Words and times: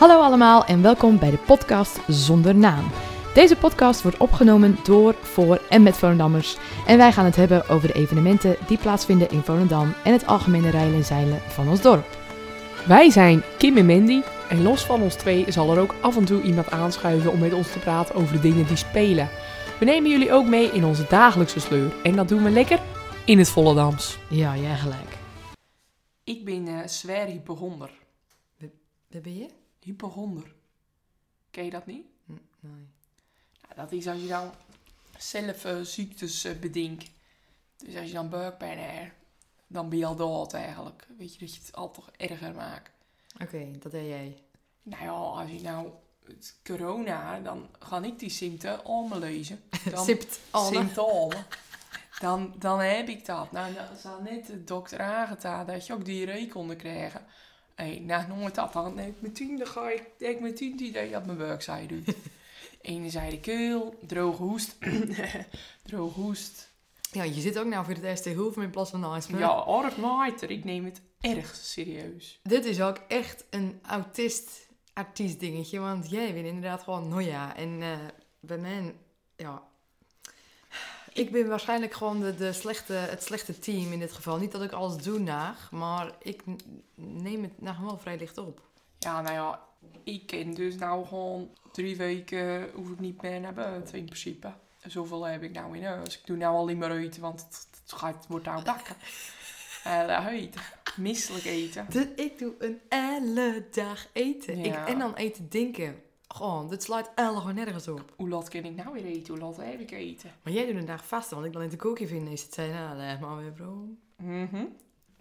Hallo 0.00 0.20
allemaal 0.20 0.64
en 0.64 0.82
welkom 0.82 1.18
bij 1.18 1.30
de 1.30 1.38
podcast 1.38 2.00
Zonder 2.08 2.54
Naam. 2.54 2.90
Deze 3.34 3.56
podcast 3.56 4.02
wordt 4.02 4.16
opgenomen 4.16 4.76
door, 4.84 5.14
voor 5.14 5.62
en 5.68 5.82
met 5.82 5.96
Volendammers. 5.96 6.56
En 6.86 6.98
wij 6.98 7.12
gaan 7.12 7.24
het 7.24 7.36
hebben 7.36 7.68
over 7.68 7.88
de 7.88 7.94
evenementen 7.94 8.56
die 8.66 8.78
plaatsvinden 8.78 9.30
in 9.30 9.42
Volendam 9.42 9.94
en 10.04 10.12
het 10.12 10.26
algemene 10.26 10.70
rijden 10.70 10.94
en 10.94 11.04
zeilen 11.04 11.40
van 11.48 11.68
ons 11.68 11.82
dorp. 11.82 12.06
Wij 12.86 13.10
zijn 13.10 13.42
Kim 13.58 13.76
en 13.76 13.86
Mandy 13.86 14.22
en 14.48 14.62
los 14.62 14.84
van 14.84 15.02
ons 15.02 15.14
twee 15.14 15.52
zal 15.52 15.72
er 15.72 15.80
ook 15.80 15.94
af 16.00 16.16
en 16.16 16.24
toe 16.24 16.42
iemand 16.42 16.70
aanschuiven 16.70 17.32
om 17.32 17.38
met 17.38 17.52
ons 17.52 17.72
te 17.72 17.78
praten 17.78 18.14
over 18.14 18.32
de 18.32 18.40
dingen 18.40 18.66
die 18.66 18.76
spelen. 18.76 19.28
We 19.78 19.84
nemen 19.84 20.10
jullie 20.10 20.32
ook 20.32 20.46
mee 20.46 20.70
in 20.70 20.84
onze 20.84 21.06
dagelijkse 21.08 21.60
sleur 21.60 21.92
en 22.02 22.16
dat 22.16 22.28
doen 22.28 22.42
we 22.42 22.50
lekker 22.50 22.80
in 23.24 23.38
het 23.38 23.48
Volendams. 23.48 24.18
Ja, 24.28 24.56
jij 24.56 24.76
gelijk. 24.76 25.18
Ik 26.24 26.44
ben 26.44 26.66
uh, 26.66 27.24
hypochonder. 27.24 27.90
Waar 29.10 29.20
ben 29.22 29.36
je? 29.36 29.59
Hypochonder. 29.80 30.54
Ken 31.50 31.64
je 31.64 31.70
dat 31.70 31.86
niet? 31.86 32.06
Nee. 32.60 32.88
Nou, 33.62 33.74
dat 33.76 33.92
is 33.92 34.06
als 34.06 34.20
je 34.20 34.28
dan 34.28 34.50
zelf 35.18 35.64
eh, 35.64 35.80
ziektes 35.80 36.44
uh, 36.44 36.58
bedenkt. 36.58 37.10
Dus 37.76 37.96
als 37.96 38.06
je 38.06 38.12
dan 38.12 38.28
buikpijn 38.28 38.78
hebt, 38.78 39.14
dan 39.66 39.88
ben 39.88 39.98
je 39.98 40.06
al 40.06 40.16
dood 40.16 40.52
eigenlijk. 40.52 41.06
Weet 41.18 41.34
je, 41.34 41.38
dat 41.38 41.54
je 41.54 41.60
het 41.60 41.76
al 41.76 41.90
toch 41.90 42.10
erger 42.16 42.54
maakt. 42.54 42.90
Oké, 43.42 43.70
dat 43.78 43.92
deed 43.92 44.06
jij. 44.06 44.42
Nou 44.82 45.04
ja, 45.04 45.10
als 45.10 45.50
je 45.50 45.60
nou 45.60 45.90
het 46.24 46.58
corona, 46.64 47.40
dan 47.40 47.68
ga 47.78 48.02
ik 48.02 48.18
die 48.18 48.30
symptomen 48.30 49.18
lezen. 49.18 49.62
Dan, 49.90 50.04
Symptomen. 50.52 51.46
Dan, 52.18 52.54
dan 52.58 52.80
heb 52.80 53.08
ik 53.08 53.26
dat. 53.26 53.52
Nou, 53.52 53.74
dan 53.74 53.96
zal 53.96 54.20
net 54.22 54.46
de 54.46 54.64
dokter 54.64 55.00
aangetaan 55.00 55.66
dat 55.66 55.86
je 55.86 55.92
ook 55.92 56.04
diarree 56.04 56.48
kon 56.48 56.76
krijgen. 56.76 57.26
Hey, 57.80 57.98
nou, 57.98 58.26
nooit 58.28 58.54
dat. 58.54 58.72
Dan 58.72 58.98
ik 58.98 59.14
meteen, 59.20 59.58
dan 59.58 59.66
ga 59.66 59.90
ik, 59.90 60.02
ik 60.18 60.40
meteen 60.40 60.72
het 60.72 60.80
idee 60.80 61.10
dat 61.10 61.26
mijn 61.26 61.38
werkzij 61.38 61.86
doet. 61.86 62.14
Enerzijde 62.80 63.40
keel, 63.40 63.94
droge 64.06 64.42
hoest. 64.42 64.76
droge 65.82 66.20
hoest. 66.20 66.72
Ja, 67.12 67.22
je 67.22 67.40
zit 67.40 67.58
ook 67.58 67.66
nou 67.66 67.84
voor 67.84 67.94
het 67.94 68.02
eerst 68.02 68.22
te 68.22 68.30
hulp 68.30 68.56
in 68.56 68.70
plaats 68.70 68.90
van 68.90 69.00
nice. 69.00 69.36
Ja, 69.36 69.60
orf 69.60 69.96
maaiter. 69.96 70.50
Ik 70.50 70.64
neem 70.64 70.84
het 70.84 71.00
erg 71.20 71.54
serieus. 71.54 72.40
Dit 72.42 72.64
is 72.64 72.80
ook 72.80 72.96
echt 73.08 73.44
een 73.50 73.78
autist 73.82 74.68
artiest 74.92 75.40
dingetje, 75.40 75.78
want 75.78 76.10
jij 76.10 76.34
bent 76.34 76.46
inderdaad 76.46 76.82
gewoon 76.82 77.08
noja. 77.08 77.56
En 77.56 77.82
eh, 77.82 77.98
bij 78.40 78.58
mij, 78.58 78.94
ja... 79.36 79.68
Ik 81.12 81.30
ben 81.32 81.48
waarschijnlijk 81.48 81.92
gewoon 81.92 82.20
de, 82.20 82.34
de 82.34 82.52
slechte, 82.52 82.92
het 82.92 83.22
slechte 83.22 83.58
team 83.58 83.92
in 83.92 83.98
dit 83.98 84.12
geval. 84.12 84.38
Niet 84.38 84.52
dat 84.52 84.62
ik 84.62 84.72
alles 84.72 84.96
doe 84.96 85.18
naar, 85.18 85.68
maar 85.70 86.12
ik 86.22 86.42
neem 86.94 87.42
het 87.42 87.60
nou 87.60 87.76
wel 87.80 87.98
vrij 87.98 88.18
licht 88.18 88.38
op. 88.38 88.60
Ja, 88.98 89.20
nou 89.20 89.34
ja, 89.34 89.60
ik 90.04 90.26
ken 90.26 90.54
dus 90.54 90.74
nou 90.74 91.06
gewoon 91.06 91.50
drie 91.72 91.96
weken 91.96 92.70
hoef 92.74 92.90
ik 92.90 93.00
niet 93.00 93.22
meer 93.22 93.40
naar 93.40 93.54
buiten 93.54 93.98
in 93.98 94.04
principe. 94.04 94.52
Zoveel 94.86 95.24
heb 95.24 95.42
ik 95.42 95.52
nou 95.52 95.76
in 95.76 95.84
huis. 95.84 96.18
Ik 96.18 96.26
doe 96.26 96.36
nou 96.36 96.54
al 96.54 96.66
niet 96.66 96.76
meer 96.76 96.90
eten, 96.90 97.20
want 97.20 97.40
het, 97.40 97.66
het, 97.82 97.92
gaat, 97.92 98.14
het 98.14 98.26
wordt 98.26 98.46
nou 98.46 98.62
bakken. 98.62 98.96
Uh, 99.86 100.26
eten. 100.30 100.60
Misselijk 100.96 101.44
eten. 101.44 101.86
Dus 101.88 102.06
ik 102.16 102.38
doe 102.38 102.54
een 102.58 102.80
hele 102.88 103.66
dag 103.70 104.06
eten. 104.12 104.64
Ja. 104.64 104.82
Ik, 104.82 104.88
en 104.88 104.98
dan 104.98 105.14
eten 105.14 105.48
denken. 105.48 106.02
Gewoon, 106.34 106.68
dit 106.68 106.82
sluit 106.82 107.10
alle 107.14 107.38
gewoon 107.38 107.54
nergens 107.54 107.88
op. 107.88 108.12
Hoe 108.16 108.28
laat 108.28 108.48
kan 108.48 108.64
ik 108.64 108.76
nou 108.76 108.92
weer 108.92 109.04
eten? 109.04 109.34
Hoe 109.34 109.42
laat 109.42 109.56
heb 109.56 109.80
ik 109.80 109.90
eten? 109.90 110.30
Maar 110.42 110.52
jij 110.52 110.66
doet 110.66 110.74
een 110.76 110.84
dag 110.84 111.06
vast, 111.06 111.30
want 111.30 111.44
ik 111.46 111.52
dan 111.52 111.62
in 111.62 111.68
de 111.68 111.76
kookje 111.76 112.06
vind. 112.06 112.28
is 112.28 112.42
het 112.42 112.54
zei, 112.54 112.72
nou, 112.72 112.96
leg 112.96 113.20
maar 113.20 113.36
weer 113.36 113.52
bro. 113.52 113.88
Mhm. 114.16 114.64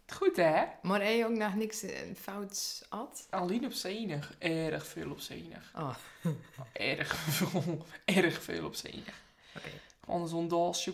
Goed 0.08 0.36
hè? 0.36 0.64
Maar 0.82 1.02
heb 1.02 1.16
je 1.16 1.26
ook 1.26 1.38
nog 1.38 1.56
niks 1.56 1.84
eh, 1.84 2.16
fouts 2.16 2.86
at? 2.90 3.28
Alleen 3.30 3.66
op 3.66 3.72
zenig. 3.72 4.36
Erg 4.40 4.88
veel 4.88 5.12
op 5.12 5.20
zenig. 5.20 5.72
Oh, 5.76 5.96
Erg 6.74 7.16
veel. 7.16 7.86
Erg 8.06 8.42
veel 8.44 8.66
op 8.66 8.76
zenig. 8.76 9.22
oké. 9.58 9.70
Gewoon 10.04 10.28
zo'n 10.28 10.48
doos 10.48 10.92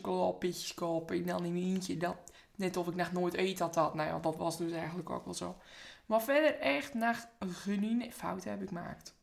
kopen 0.75 1.15
en 1.17 1.25
dan 1.25 1.45
in 1.45 1.55
eentje 1.55 1.97
dat. 1.97 2.17
Net 2.55 2.77
of 2.77 2.87
ik 2.87 2.95
nog 2.95 3.11
nooit 3.11 3.33
eten 3.33 3.65
had 3.65 3.75
had. 3.75 3.93
Nou 3.93 4.09
ja, 4.09 4.19
dat 4.19 4.35
was 4.35 4.57
dus 4.57 4.71
eigenlijk 4.71 5.09
ook 5.09 5.25
wel 5.25 5.33
zo. 5.33 5.57
Maar 6.05 6.21
verder 6.21 6.59
echt 6.59 6.93
nog 6.93 7.27
geen 7.39 8.11
fout 8.11 8.43
heb 8.43 8.61
ik 8.61 8.67
gemaakt. 8.67 9.14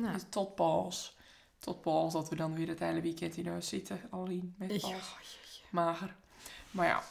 Nou, 0.00 0.12
Dus 0.12 0.24
tot 0.28 0.54
pas. 0.54 1.16
Tot 1.58 1.80
pas 1.80 2.12
dat 2.12 2.28
we 2.28 2.36
dan 2.36 2.54
weer 2.54 2.68
het 2.68 2.78
hele 2.78 3.00
weekend 3.00 3.36
in 3.36 3.46
huis 3.46 3.68
zitten. 3.68 4.00
Alleen 4.10 4.54
met 4.58 4.80
ja, 4.80 4.88
pas. 4.88 5.20
Mager. 5.70 6.14
Maar 6.70 6.86
ja. 6.86 7.02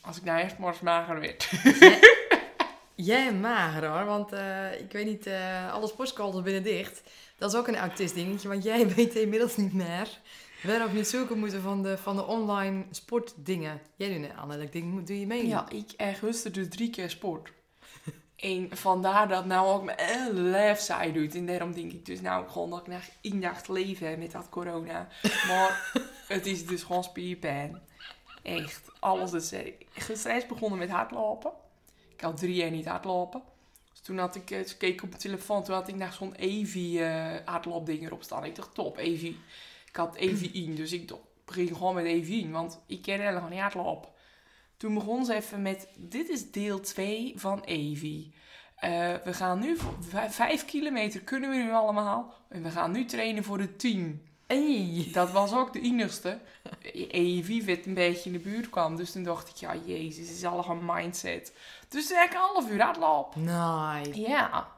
Als 0.00 0.16
ik 0.16 0.24
nou 0.24 0.40
echt 0.40 0.58
maar 0.58 0.72
eens 0.72 0.80
mager 0.80 1.20
werd. 1.20 1.50
Jij 2.94 3.34
mager 3.34 3.86
hoor, 3.86 4.04
want 4.04 4.32
eh, 4.32 4.80
ik 4.80 4.92
weet 4.92 5.06
niet, 5.06 5.26
eh, 5.26 5.72
alle 5.72 5.86
sportscholen 5.86 6.42
binnen 6.42 6.62
dicht. 6.62 7.02
Dat 7.38 7.52
is 7.52 7.58
ook 7.58 7.68
een 7.68 7.76
autist 7.76 8.14
dingetje, 8.14 8.48
want 8.48 8.62
jij 8.62 8.88
weet 8.94 9.14
inmiddels 9.14 9.56
niet 9.56 9.72
meer 9.72 10.20
waarop 10.62 10.92
je 10.92 11.04
zoeken 11.04 11.38
moeten 11.38 11.62
van 11.62 11.82
de, 11.82 11.98
van 11.98 12.16
de 12.16 12.26
online 12.26 12.84
sportdingen. 12.90 13.80
Jij 13.96 14.14
doet 14.14 14.30
een 14.30 14.36
ander 14.36 14.70
ding, 14.70 15.06
doe 15.06 15.20
je 15.20 15.26
mee? 15.26 15.46
Ja, 15.46 15.68
ik 15.70 16.18
rustig 16.20 16.52
dus 16.52 16.68
drie 16.68 16.90
keer 16.90 17.10
sport. 17.10 17.52
En 18.44 18.76
vandaar 18.76 19.28
dat 19.28 19.44
nou 19.44 19.66
ook 19.66 19.84
mijn 19.84 20.76
saai 20.76 21.12
doet. 21.12 21.34
En 21.34 21.46
daarom 21.46 21.72
denk 21.72 21.92
ik 21.92 22.06
dus 22.06 22.20
nou 22.20 22.48
gewoon 22.48 22.70
dat 22.70 22.80
ik 22.80 22.86
nog 22.86 23.02
één 23.20 23.40
dag 23.40 23.68
leven 23.68 24.18
met 24.18 24.32
dat 24.32 24.48
corona. 24.48 25.08
Maar 25.48 25.92
het 26.28 26.46
is 26.46 26.66
dus 26.66 26.82
gewoon 26.82 27.04
spierpijn. 27.04 27.82
Echt, 28.42 28.90
alles 29.00 29.32
is 29.32 29.52
erg. 29.52 29.72
Gisteren 29.92 30.36
is 30.36 30.46
begonnen 30.46 30.78
met 30.78 30.90
hardlopen. 30.90 31.52
Ik 32.14 32.20
had 32.20 32.36
drie 32.36 32.54
jaar 32.54 32.70
niet 32.70 32.86
hardlopen. 32.86 33.42
Dus 33.90 34.00
toen 34.00 34.18
had 34.18 34.34
ik, 34.34 34.50
eh, 34.50 34.64
keek 34.78 34.92
ik 34.92 35.02
op 35.02 35.08
mijn 35.08 35.20
telefoon, 35.20 35.62
toen 35.62 35.74
had 35.74 35.88
ik 35.88 35.94
nog 35.94 36.14
zo'n 36.14 36.34
Evi 36.34 37.00
eh 37.00 37.34
hardloopding 37.44 38.06
erop 38.06 38.22
staan. 38.22 38.44
Ik 38.44 38.56
dacht, 38.56 38.74
top, 38.74 38.98
Evi. 38.98 39.38
Ik 39.88 39.96
had 39.96 40.14
Evi 40.14 40.50
in, 40.64 40.74
dus 40.74 40.92
ik 40.92 41.08
dacht, 41.08 41.20
begin 41.44 41.68
gewoon 41.68 41.94
met 41.94 42.04
Evi 42.04 42.40
in, 42.40 42.50
want 42.50 42.80
ik 42.86 43.02
ken 43.02 43.20
helemaal 43.20 43.48
niet 43.48 43.60
hardlopen. 43.60 44.10
Toen 44.76 44.94
begon 44.94 45.24
ze 45.24 45.34
even 45.34 45.62
met, 45.62 45.88
dit 45.96 46.28
is 46.28 46.50
deel 46.50 46.80
2 46.80 47.32
van 47.36 47.60
Evi. 47.60 48.32
Eh, 48.76 49.14
we 49.24 49.32
gaan 49.32 49.58
nu, 49.60 49.76
voor 49.76 49.94
vij- 50.00 50.30
vijf 50.30 50.64
kilometer 50.64 51.20
kunnen 51.20 51.50
we 51.50 51.56
nu 51.56 51.72
allemaal. 51.72 52.34
En 52.48 52.62
we 52.62 52.70
gaan 52.70 52.90
nu 52.92 53.04
trainen 53.04 53.44
voor 53.44 53.58
de 53.58 53.76
10. 53.76 54.26
Hey. 54.46 55.08
Dat 55.12 55.30
was 55.30 55.52
ook 55.54 55.72
de 55.72 55.80
enigste. 55.80 56.38
Evi 57.08 57.64
werd 57.64 57.86
een 57.86 57.94
beetje 57.94 58.30
in 58.30 58.32
de 58.32 58.42
buurt 58.42 58.70
kwam. 58.70 58.96
Dus 58.96 59.12
toen 59.12 59.22
dacht 59.22 59.48
ik, 59.48 59.54
ja 59.56 59.74
jezus, 59.84 60.28
het 60.28 60.36
is 60.36 60.44
al 60.44 60.70
een 60.70 60.84
mindset. 60.84 61.52
Dus 61.88 62.06
toen 62.08 62.16
heb 62.16 62.26
ik 62.26 62.32
een 62.34 62.40
half 62.40 62.70
uur 62.70 62.82
hardlopen. 62.82 63.44
Nice. 63.44 64.20
Ja. 64.20 64.68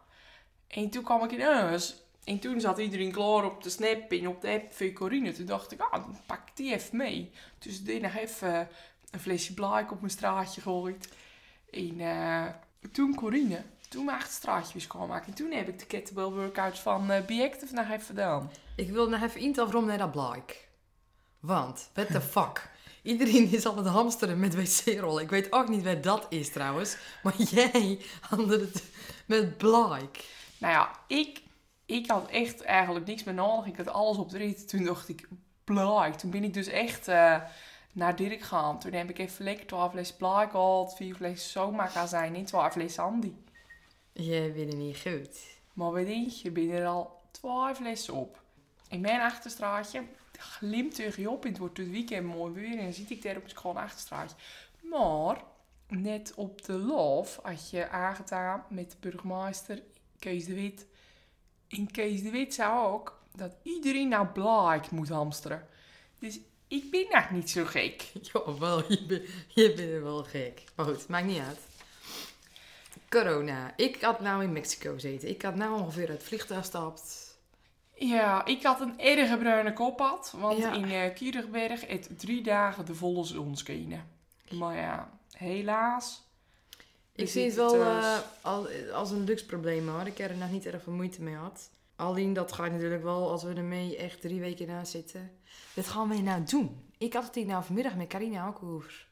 En 0.69 0.91
toen 0.91 1.03
kwam 1.03 1.25
ik 1.25 1.33
in 1.33 1.41
huis. 1.41 2.03
En 2.25 2.39
toen 2.39 2.61
zat 2.61 2.79
iedereen 2.79 3.13
klaar 3.13 3.45
op 3.45 3.63
de 3.63 3.71
snap 3.71 4.11
en 4.13 4.29
op 4.29 4.41
de 4.41 4.49
app 4.51 4.73
van 4.73 4.93
Corine. 4.93 5.33
Toen 5.33 5.47
dacht 5.47 5.73
ik, 5.73 5.81
ah, 5.81 5.93
dan 5.93 6.17
pak 6.27 6.39
ik 6.49 6.57
die 6.57 6.73
even 6.75 6.97
mee. 6.97 7.31
Dus 7.59 7.83
deed 7.85 8.03
nog 8.03 8.15
even 8.15 8.69
een 9.17 9.23
flesje 9.23 9.55
blaak 9.55 9.93
op 9.93 10.01
mijn 10.01 10.13
straatje 10.13 10.61
gegooid. 10.61 11.09
En 11.71 12.01
eh, 12.01 12.45
toen 12.93 13.15
Corine, 13.15 13.63
toen 13.89 14.07
we 14.07 14.13
echt 14.13 14.23
het 14.23 14.33
straatje 14.33 14.73
weer 14.73 14.83
schoonmaken. 14.83 15.27
En 15.27 15.35
toen 15.35 15.53
heb 15.53 15.69
ik 15.69 15.79
de 15.79 15.87
kettlebell 15.87 16.25
workouts 16.25 16.81
van 16.81 17.11
eh 17.11 17.25
Be 17.25 17.49
Active 17.53 17.75
nog 17.75 17.91
even 17.91 18.07
gedaan. 18.07 18.51
Ik 18.77 18.91
wil 18.91 19.09
nog 19.09 19.23
even 19.23 19.41
intel 19.41 19.65
waarom 19.65 19.87
naar 19.87 19.99
dat 19.99 20.13
blijk. 20.13 20.69
Want, 21.41 21.91
what 21.93 22.07
the 22.07 22.21
fuck? 22.21 22.69
Iedereen 23.03 23.53
is 23.53 23.67
al 23.67 23.77
het 23.77 23.87
hamsteren 23.87 24.41
met 24.41 24.55
wc-rollen. 24.55 25.23
Ik 25.23 25.31
weet 25.31 25.53
ook 25.53 25.69
niet 25.69 25.83
waar 25.83 26.01
dat 26.01 26.27
is 26.29 26.53
trouwens. 26.53 26.97
Maar 27.23 27.43
jij 27.55 28.01
handelde 28.21 28.61
het 28.61 28.85
met 29.27 29.57
blijk. 29.57 30.25
Nou 30.59 30.73
ja, 30.73 30.91
ik, 31.07 31.43
ik 31.87 32.11
had 32.11 32.29
echt 32.29 32.63
eigenlijk 32.63 33.07
niks 33.07 33.25
meer 33.25 33.35
nodig. 33.35 33.67
Ik 33.67 33.77
had 33.77 33.89
alles 33.89 34.17
op 34.17 34.31
de 34.31 34.39
rit. 34.39 34.69
Toen 34.69 34.85
dacht 34.85 35.09
ik, 35.09 35.29
blaak. 35.65 36.15
Toen 36.15 36.31
ben 36.31 36.45
ik 36.45 36.55
dus 36.55 36.67
echt 36.67 37.09
eh, 37.09 37.43
naar 37.97 38.17
Dirk 38.17 38.41
gegaan. 38.41 38.79
Toen 38.79 38.93
heb 38.93 39.11
ik 39.11 39.19
even 39.19 39.45
lekker 39.45 39.67
12 39.67 39.91
fles 39.91 40.13
blaak 40.13 40.51
gehad. 40.51 40.97
4 40.97 41.15
fles 41.15 41.53
zomaakazijn 41.53 42.35
en 42.35 42.45
12 42.45 42.73
fles 42.73 42.99
Andy. 42.99 43.33
Jij 44.13 44.53
bent 44.53 44.73
er 44.73 44.79
niet 44.79 44.97
goed. 44.99 45.59
Maar 45.73 45.93
wat 45.93 46.07
denk 46.07 46.31
je, 46.31 46.51
binnen 46.51 46.77
er 46.77 46.87
al 46.87 47.21
12 47.31 47.77
flessen 47.77 48.15
op. 48.15 48.43
In 48.89 49.01
mijn 49.01 49.21
achterstraatje 49.21 50.03
glimt 50.39 50.97
je 50.97 51.31
op. 51.31 51.45
En 51.45 51.51
het 51.51 51.59
wordt 51.59 51.79
het 51.79 51.91
weekend 51.91 52.27
mooi 52.27 52.53
weer. 52.53 52.79
En 52.79 52.85
dan 52.85 52.93
zit 52.93 53.11
ik 53.11 53.23
daar 53.23 53.37
op 53.37 53.43
het 53.43 53.59
gewoon 53.59 53.77
achterstraatje. 53.77 54.37
Maar 54.81 55.43
net 55.89 56.35
op 56.35 56.65
de 56.65 56.79
lof 56.79 57.39
had 57.43 57.71
je 57.71 57.89
aangedaan 57.89 58.65
met 58.69 58.91
de 58.91 58.97
burgemeester 59.01 59.83
Kees 60.19 60.45
de 60.45 60.55
Wit. 60.55 60.87
En 61.69 61.91
Kees 61.91 62.23
de 62.23 62.31
Wit 62.31 62.55
zei 62.55 62.79
ook 62.79 63.23
dat 63.35 63.57
iedereen 63.63 64.09
nou 64.09 64.27
blaak 64.27 64.91
moet 64.91 65.09
hamsteren. 65.09 65.67
Dus 66.19 66.41
ik 66.69 66.91
ben 66.91 67.07
nog 67.11 67.31
niet 67.31 67.51
zo 67.51 67.65
gek. 67.65 68.05
Jawel, 68.33 68.93
je 68.93 69.05
bent, 69.07 69.23
je 69.49 69.73
bent 69.73 69.91
er 69.91 70.03
wel 70.03 70.23
gek. 70.25 70.63
Maar 70.75 70.87
goed, 70.87 71.09
maakt 71.09 71.27
niet 71.27 71.41
uit. 71.43 71.59
Corona. 73.09 73.73
Ik 73.77 74.01
had 74.03 74.21
nou 74.21 74.43
in 74.43 74.53
Mexico 74.53 74.93
gezeten. 74.93 75.29
Ik 75.29 75.43
had 75.43 75.55
nou 75.55 75.81
ongeveer 75.81 76.09
uit 76.09 76.19
het 76.19 76.27
vliegtuig 76.27 76.61
gestapt. 76.61 77.25
Ja, 77.95 78.45
ik 78.45 78.63
had 78.63 78.81
een 78.81 79.01
erge 79.01 79.37
bruine 79.37 79.73
kop 79.73 79.99
had. 79.99 80.35
Want 80.37 80.59
Ja. 80.59 80.73
in 80.73 80.91
uh, 80.91 81.15
Kierigberg 81.15 81.87
het 81.87 82.09
drie 82.19 82.43
dagen 82.43 82.85
de 82.87 82.95
volle 82.95 83.25
zon 83.25 83.57
schenen. 83.57 84.09
Maar 84.51 84.77
ja, 84.77 85.11
helaas. 85.31 86.25
Ik 87.13 87.25
We 87.25 87.31
zie 87.31 87.45
het 87.45 87.55
wel 87.55 87.75
eh, 87.83 88.19
al, 88.41 88.69
als 88.93 89.11
een 89.11 89.25
luxe 89.25 89.47
probleem 89.47 89.89
hoor. 89.89 90.07
Ik 90.07 90.19
heb 90.19 90.31
er 90.31 90.37
nog 90.37 90.51
niet 90.51 90.67
erg 90.67 90.83
veel 90.83 90.93
moeite 90.93 91.23
mee 91.23 91.35
gehad. 91.35 91.71
Alleen 91.97 92.33
dat 92.33 92.53
gaat 92.53 92.71
natuurlijk 92.71 93.03
wel 93.03 93.31
als 93.31 93.43
we 93.43 93.55
ermee 93.55 93.97
echt 93.97 94.21
drie 94.21 94.41
weken 94.41 94.67
na 94.67 94.85
zitten. 94.85 95.31
Wat 95.75 95.87
gaan 95.87 96.09
we 96.09 96.19
nou 96.19 96.45
doen? 96.45 96.91
Ik 96.99 97.13
had 97.13 97.25
het 97.25 97.35
hier 97.35 97.47
nou 97.47 97.65
vanmiddag 97.65 97.95
met 97.95 98.07
Carina 98.07 98.47
ook 98.47 98.63
over. 98.63 99.07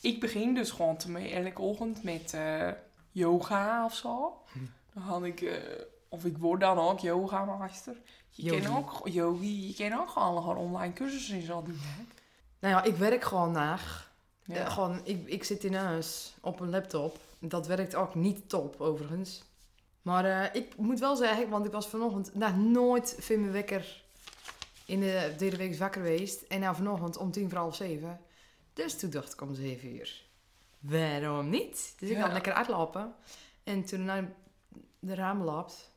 Ik 0.00 0.20
begin 0.20 0.54
dus 0.54 0.70
gewoon 0.70 0.96
te 0.96 1.10
mee 1.10 1.30
elke 1.30 1.62
ochtend 1.62 2.02
met 2.02 2.34
eh, 2.34 2.70
yoga 3.10 3.84
of 3.84 3.94
zo. 3.94 4.42
Dan 4.92 5.02
ga 5.02 5.26
ik, 5.26 5.40
eh, 5.40 5.56
of 6.08 6.24
ik 6.24 6.38
word 6.38 6.60
dan 6.60 6.78
ook 6.78 6.98
yoga 6.98 7.44
master. 7.44 7.96
Je 8.30 8.42
Yogi. 8.42 8.62
kan 8.62 8.76
ook 8.76 9.08
yogi, 9.08 9.66
je 9.66 9.74
kan 9.74 10.00
ook 10.00 10.10
allemaal 10.14 10.56
online 10.56 10.92
cursussen 10.92 11.36
in 11.36 11.42
zo 11.42 11.62
doen. 11.62 11.80
Nou 12.58 12.74
ja, 12.74 12.82
ik 12.82 12.96
werk 12.96 13.24
gewoon 13.24 13.52
naar. 13.52 14.10
Ja. 14.44 14.54
Eh, 14.54 14.72
gewoon, 14.72 15.00
ik, 15.04 15.28
ik 15.28 15.44
zit 15.44 15.64
in 15.64 15.74
huis 15.74 16.34
op 16.40 16.60
een 16.60 16.70
laptop. 16.70 17.18
Dat 17.38 17.66
werkt 17.66 17.94
ook 17.94 18.14
niet 18.14 18.48
top, 18.48 18.80
overigens. 18.80 19.42
Maar 20.04 20.24
eh, 20.24 20.54
ik 20.62 20.76
moet 20.76 20.98
wel 20.98 21.16
zeggen, 21.16 21.48
want 21.48 21.66
ik 21.66 21.72
was 21.72 21.88
vanochtend 21.88 22.34
nog 22.34 22.56
nooit 22.56 23.16
van 23.18 23.40
mijn 23.40 23.52
wekker 23.52 24.02
in 24.86 25.00
de 25.00 25.34
derde 25.38 25.56
week 25.56 25.76
wakker 25.76 26.02
geweest. 26.02 26.42
En 26.42 26.60
nou 26.60 26.76
vanochtend 26.76 27.16
om 27.16 27.30
tien 27.30 27.48
voor 27.50 27.58
half 27.58 27.76
zeven. 27.76 28.20
Dus 28.72 28.98
toen 28.98 29.10
dacht 29.10 29.32
ik 29.32 29.40
om 29.40 29.54
zeven 29.54 29.94
uur. 29.94 30.22
Waarom 30.78 31.48
niet? 31.48 31.94
Dus 31.98 32.08
ik 32.08 32.16
Ja. 32.16 32.26
ga 32.26 32.32
lekker 32.32 32.52
uitlopen. 32.52 33.14
En 33.64 33.84
toen 33.84 34.04
naar 34.04 34.32
de 34.98 35.14
ramen 35.14 35.44
loopt. 35.46 35.90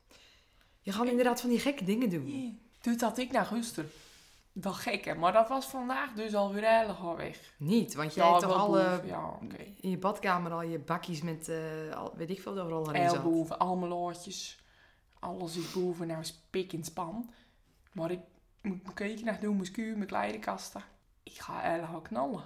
Je 0.82 0.92
gaat 0.92 1.06
inderdaad 1.06 1.40
van 1.40 1.50
die 1.50 1.58
gekke 1.60 1.84
dingen 1.84 2.10
doen. 2.10 2.42
Ja. 2.44 2.50
Doet 2.80 3.00
dat 3.00 3.18
ik 3.18 3.30
naar 3.32 3.46
Guster. 3.46 3.84
Wel 4.60 4.72
gek 4.72 5.04
hè, 5.04 5.14
maar 5.14 5.32
dat 5.32 5.48
was 5.48 5.66
vandaag 5.66 6.12
dus 6.12 6.34
alweer 6.34 6.78
helemaal 6.78 7.16
weg. 7.16 7.54
Niet, 7.56 7.94
want 7.94 8.14
jij 8.14 8.28
hebt 8.28 8.40
toch 8.40 8.52
alle 8.52 8.90
boven, 8.90 9.06
Ja, 9.06 9.38
in 9.80 9.90
je 9.90 9.98
badkamer 9.98 10.52
al 10.52 10.62
je 10.62 10.78
bakjes 10.78 11.22
met, 11.22 11.48
eh, 11.48 11.96
al, 11.96 12.12
weet 12.16 12.30
ik 12.30 12.40
veel, 12.40 12.54
wat 12.54 12.66
er 12.66 12.72
al 12.72 12.92
in 12.92 13.08
zat. 13.08 13.16
Elboven, 13.16 13.58
allemaal 13.58 13.88
loodjes. 13.88 14.62
Alles 15.18 15.56
is 15.56 15.72
boven, 15.72 16.06
nou 16.06 16.20
is 16.20 16.40
pik 16.50 16.72
in 16.72 16.84
span. 16.84 17.30
Maar 17.92 18.10
ik 18.10 18.20
moet 18.62 18.82
mijn 18.82 18.94
keuken 18.94 19.24
nog 19.24 19.38
doen, 19.38 19.54
mijn 19.54 19.66
schuur, 19.66 19.96
mijn 19.96 20.08
kleidenkasten. 20.08 20.82
Ik 21.22 21.38
ga 21.38 21.58
helemaal 21.60 22.00
knallen. 22.00 22.44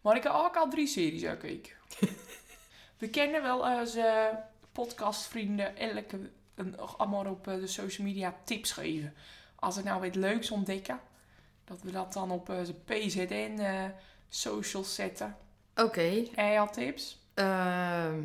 Maar 0.00 0.16
ik 0.16 0.22
heb 0.22 0.32
ook 0.32 0.56
al 0.56 0.70
drie 0.70 0.86
series 0.86 1.22
gekeken. 1.22 1.72
We 2.98 3.08
kennen 3.08 3.42
wel 3.42 3.78
onze 3.78 4.38
podcastvrienden 4.72 5.76
elke 5.76 6.30
een, 6.54 6.78
allemaal 6.78 7.26
op 7.26 7.48
eh, 7.48 7.54
de 7.54 7.66
social 7.66 8.06
media 8.06 8.36
tips 8.44 8.72
geven. 8.72 9.14
Als 9.60 9.76
ik 9.76 9.84
nou 9.84 10.06
iets 10.06 10.16
leuks 10.16 10.50
ontdekken, 10.50 11.00
dat 11.64 11.82
we 11.82 11.90
dat 11.90 12.12
dan 12.12 12.30
op 12.30 12.48
onze 12.48 12.74
PZN 12.74 13.56
eh 13.58 13.84
social 14.28 14.84
zetten. 14.84 15.36
Oké, 15.74 16.24
En 16.34 16.46
je 16.46 16.58
al 16.58 16.70
tips? 16.70 17.18
ehm, 17.34 18.22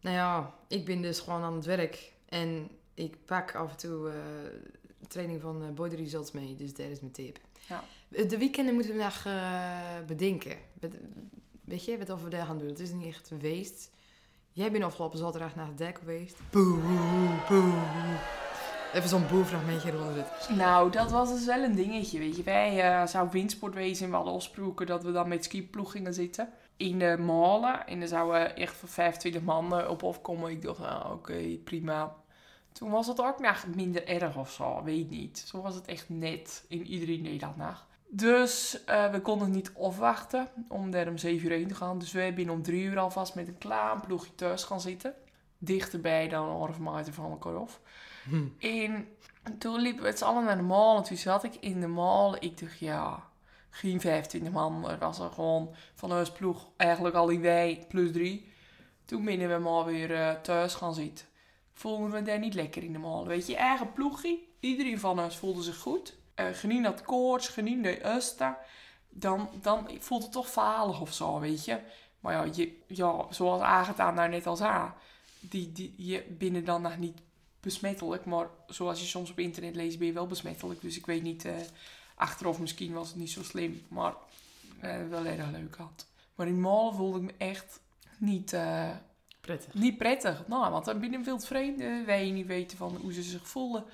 nou 0.00 0.16
ja, 0.16 0.54
ik 0.68 0.84
ben 0.84 1.02
dus 1.02 1.20
gewoon 1.20 1.42
aan 1.42 1.54
het 1.54 1.64
werk. 1.64 2.12
En 2.28 2.68
ik 2.94 3.24
pak 3.24 3.54
af 3.54 3.70
en 3.70 3.76
toe 3.76 4.08
eh, 4.10 4.14
training 5.08 5.40
van 5.40 5.62
eh, 5.62 5.68
Body 5.68 5.94
Results 5.94 6.32
mee. 6.32 6.56
Dus 6.56 6.74
dat 6.74 6.86
is 6.86 7.00
mijn 7.00 7.12
tip. 7.12 7.38
Ja. 7.68 7.84
De 8.08 8.38
weekenden 8.38 8.74
moeten 8.74 8.96
we 8.96 9.02
nog 9.02 9.22
eh, 9.24 10.06
bedenken. 10.06 10.56
Weet 11.64 11.84
je, 11.84 11.98
wat 11.98 12.10
of 12.10 12.22
we 12.22 12.28
daar 12.30 12.46
gaan 12.46 12.58
doen? 12.58 12.68
Het 12.68 12.80
is 12.80 12.92
niet 12.92 13.06
echt 13.06 13.28
geweest. 13.28 13.90
Jij 14.52 14.70
bent 14.70 14.84
afgelopen 14.84 15.18
zaterdag 15.18 15.54
naar 15.54 15.66
het 15.66 15.78
dek 15.78 15.98
geweest. 15.98 16.36
Boe, 16.50 16.78
boe. 17.48 17.72
Even 18.94 19.08
zo'n 19.08 19.26
boefragmentje 19.30 19.92
eronder 19.92 20.16
het. 20.16 20.56
Nou, 20.56 20.90
dat 20.90 21.10
was 21.10 21.32
dus 21.32 21.44
wel 21.44 21.62
een 21.62 21.74
dingetje, 21.74 22.18
weet 22.18 22.36
je. 22.36 22.42
Wij 22.42 22.80
eh 22.80 23.06
zou 23.06 23.28
windsport 23.30 23.74
wezen 23.74 24.04
en 24.04 24.10
we 24.10 24.16
hadden 24.16 24.34
dat 24.86 25.02
we 25.02 25.12
dan 25.12 25.28
met 25.28 25.44
skiploeg 25.44 25.90
gingen 25.90 26.14
zitten. 26.14 26.48
In 26.76 26.98
de 26.98 27.16
malen. 27.18 27.86
En 27.86 28.00
er 28.00 28.08
zouden 28.08 28.56
echt 28.56 28.76
voor 28.76 28.88
25 28.88 29.42
man 29.42 29.80
eh, 29.80 29.90
op 29.90 30.02
afkomen. 30.02 30.50
Ik 30.50 30.62
dacht, 30.62 30.80
ah, 30.80 31.10
oké, 31.12 31.58
prima. 31.64 32.14
Toen 32.72 32.90
was 32.90 33.06
het 33.06 33.20
ook 33.20 33.40
nog 33.40 33.66
minder 33.74 34.06
erg 34.06 34.36
of 34.36 34.50
zo, 34.50 34.82
weet 34.84 35.10
niet. 35.10 35.38
Zo 35.38 35.62
was 35.62 35.74
het 35.74 35.86
echt 35.86 36.08
net. 36.08 36.64
In 36.68 36.86
iedereen 36.86 37.22
dat 37.38 37.56
nog. 37.56 37.86
Dus 38.08 38.84
eh, 38.84 39.10
we 39.10 39.20
konden 39.20 39.50
niet 39.50 39.72
afwachten 39.80 40.48
om 40.68 40.90
daar 40.90 41.08
om 41.08 41.18
7 41.18 41.46
uur 41.46 41.56
heen 41.56 41.68
te 41.68 41.74
gaan. 41.74 41.98
Dus 41.98 42.12
wij 42.12 42.34
zijn 42.34 42.50
om 42.50 42.62
3 42.62 42.82
uur 42.82 42.98
alvast 42.98 43.34
met 43.34 43.48
een 43.48 43.58
klein 43.58 44.00
ploegje 44.00 44.34
thuis 44.34 44.64
gaan 44.64 44.80
zitten. 44.80 45.14
Dichterbij 45.58 46.28
dan 46.28 46.48
een 46.48 46.56
half 46.56 46.78
van 47.14 47.30
elkaar 47.30 47.56
af. 47.56 47.80
En 48.58 49.08
toen 49.58 49.80
liepen 49.80 50.02
we 50.02 50.08
het 50.08 50.22
allen 50.22 50.44
naar 50.44 50.56
de 50.56 50.62
mall. 50.62 50.96
En 50.96 51.02
toen 51.02 51.16
zat 51.16 51.44
ik 51.44 51.54
in 51.60 51.80
de 51.80 51.86
mall. 51.86 52.36
Ik 52.40 52.60
dacht, 52.60 52.78
ja, 52.78 53.22
geen 53.70 54.00
25 54.00 54.52
man. 54.52 54.90
Er 54.90 54.98
was 54.98 55.18
er 55.18 55.30
gewoon 55.30 55.74
van 55.94 56.12
ons 56.12 56.32
ploeg 56.32 56.68
eigenlijk 56.76 57.14
al 57.16 57.28
in 57.28 57.40
wij 57.40 57.84
plus 57.88 58.12
drie. 58.12 58.52
Toen 59.04 59.24
binnen 59.24 59.48
we 59.48 59.58
maar 59.58 59.84
weer 59.84 60.14
eh, 60.14 60.34
thuis 60.34 60.74
gaan 60.74 60.94
zitten. 60.94 61.26
Voelden 61.72 62.10
we 62.10 62.22
daar 62.22 62.38
niet 62.38 62.54
lekker 62.54 62.82
in 62.82 62.92
de 62.92 62.98
mall. 62.98 63.24
Weet 63.24 63.46
je, 63.46 63.56
eigen 63.56 63.92
ploegie. 63.92 64.48
Iedereen 64.60 64.98
van 64.98 65.20
ons 65.20 65.36
voelde 65.36 65.62
zich 65.62 65.76
goed. 65.76 66.16
Eh 66.34 66.46
genien 66.52 66.84
had 66.84 67.02
koorts, 67.02 67.48
genien 67.48 67.82
de 67.82 68.14
uster. 68.14 68.56
Dan, 69.08 69.48
dan 69.60 69.90
voelt 69.98 70.22
het 70.22 70.32
toch 70.32 70.50
falig 70.50 71.00
of 71.00 71.12
zo, 71.12 71.40
weet 71.40 71.64
je. 71.64 71.80
Maar 72.20 72.32
ja, 72.32 72.52
je, 72.54 72.78
ja 72.86 73.26
zoals 73.30 73.62
Agatha 73.62 74.12
daar 74.12 74.28
net 74.28 74.46
al 74.46 74.56
zei. 74.56 74.90
Die, 75.40 75.72
die, 75.72 75.94
je 75.96 76.22
binnen 76.38 76.64
dan 76.64 76.82
nog 76.82 76.98
niet 76.98 77.18
besmettelijk. 77.64 78.24
Maar 78.24 78.46
zoals 78.66 79.00
je 79.00 79.06
soms 79.06 79.30
op 79.30 79.38
internet 79.38 79.74
leest, 79.76 79.98
ben 79.98 80.06
je 80.06 80.12
wel 80.12 80.26
besmettelijk. 80.26 80.80
Dus 80.80 80.96
ik 80.96 81.06
weet 81.06 81.22
niet, 81.22 81.44
eh, 81.44 81.54
achteraf 82.14 82.58
misschien 82.60 82.92
was 82.92 83.08
het 83.08 83.16
niet 83.16 83.30
zo 83.30 83.42
slim. 83.42 83.82
Maar 83.88 84.14
eh, 84.80 85.08
wel 85.08 85.26
erg 85.26 85.50
leuk 85.50 85.76
had. 85.76 86.06
Maar 86.34 86.46
in 86.46 86.60
Malen 86.60 86.94
voelde 86.94 87.18
ik 87.18 87.24
me 87.24 87.34
echt 87.38 87.80
niet, 88.18 88.52
eh, 88.52 88.90
Prettig. 89.40 89.74
niet 89.74 89.96
prettig. 89.98 90.46
Nou, 90.46 90.70
want 90.72 90.84
dan 90.84 91.00
binnen 91.00 91.24
veel 91.24 91.40
vreemden. 91.40 92.06
Wij 92.06 92.30
niet 92.30 92.46
weten 92.46 92.76
van 92.76 92.96
hoe 92.96 93.12
ze 93.12 93.22
zich 93.22 93.48
voelden. 93.48 93.84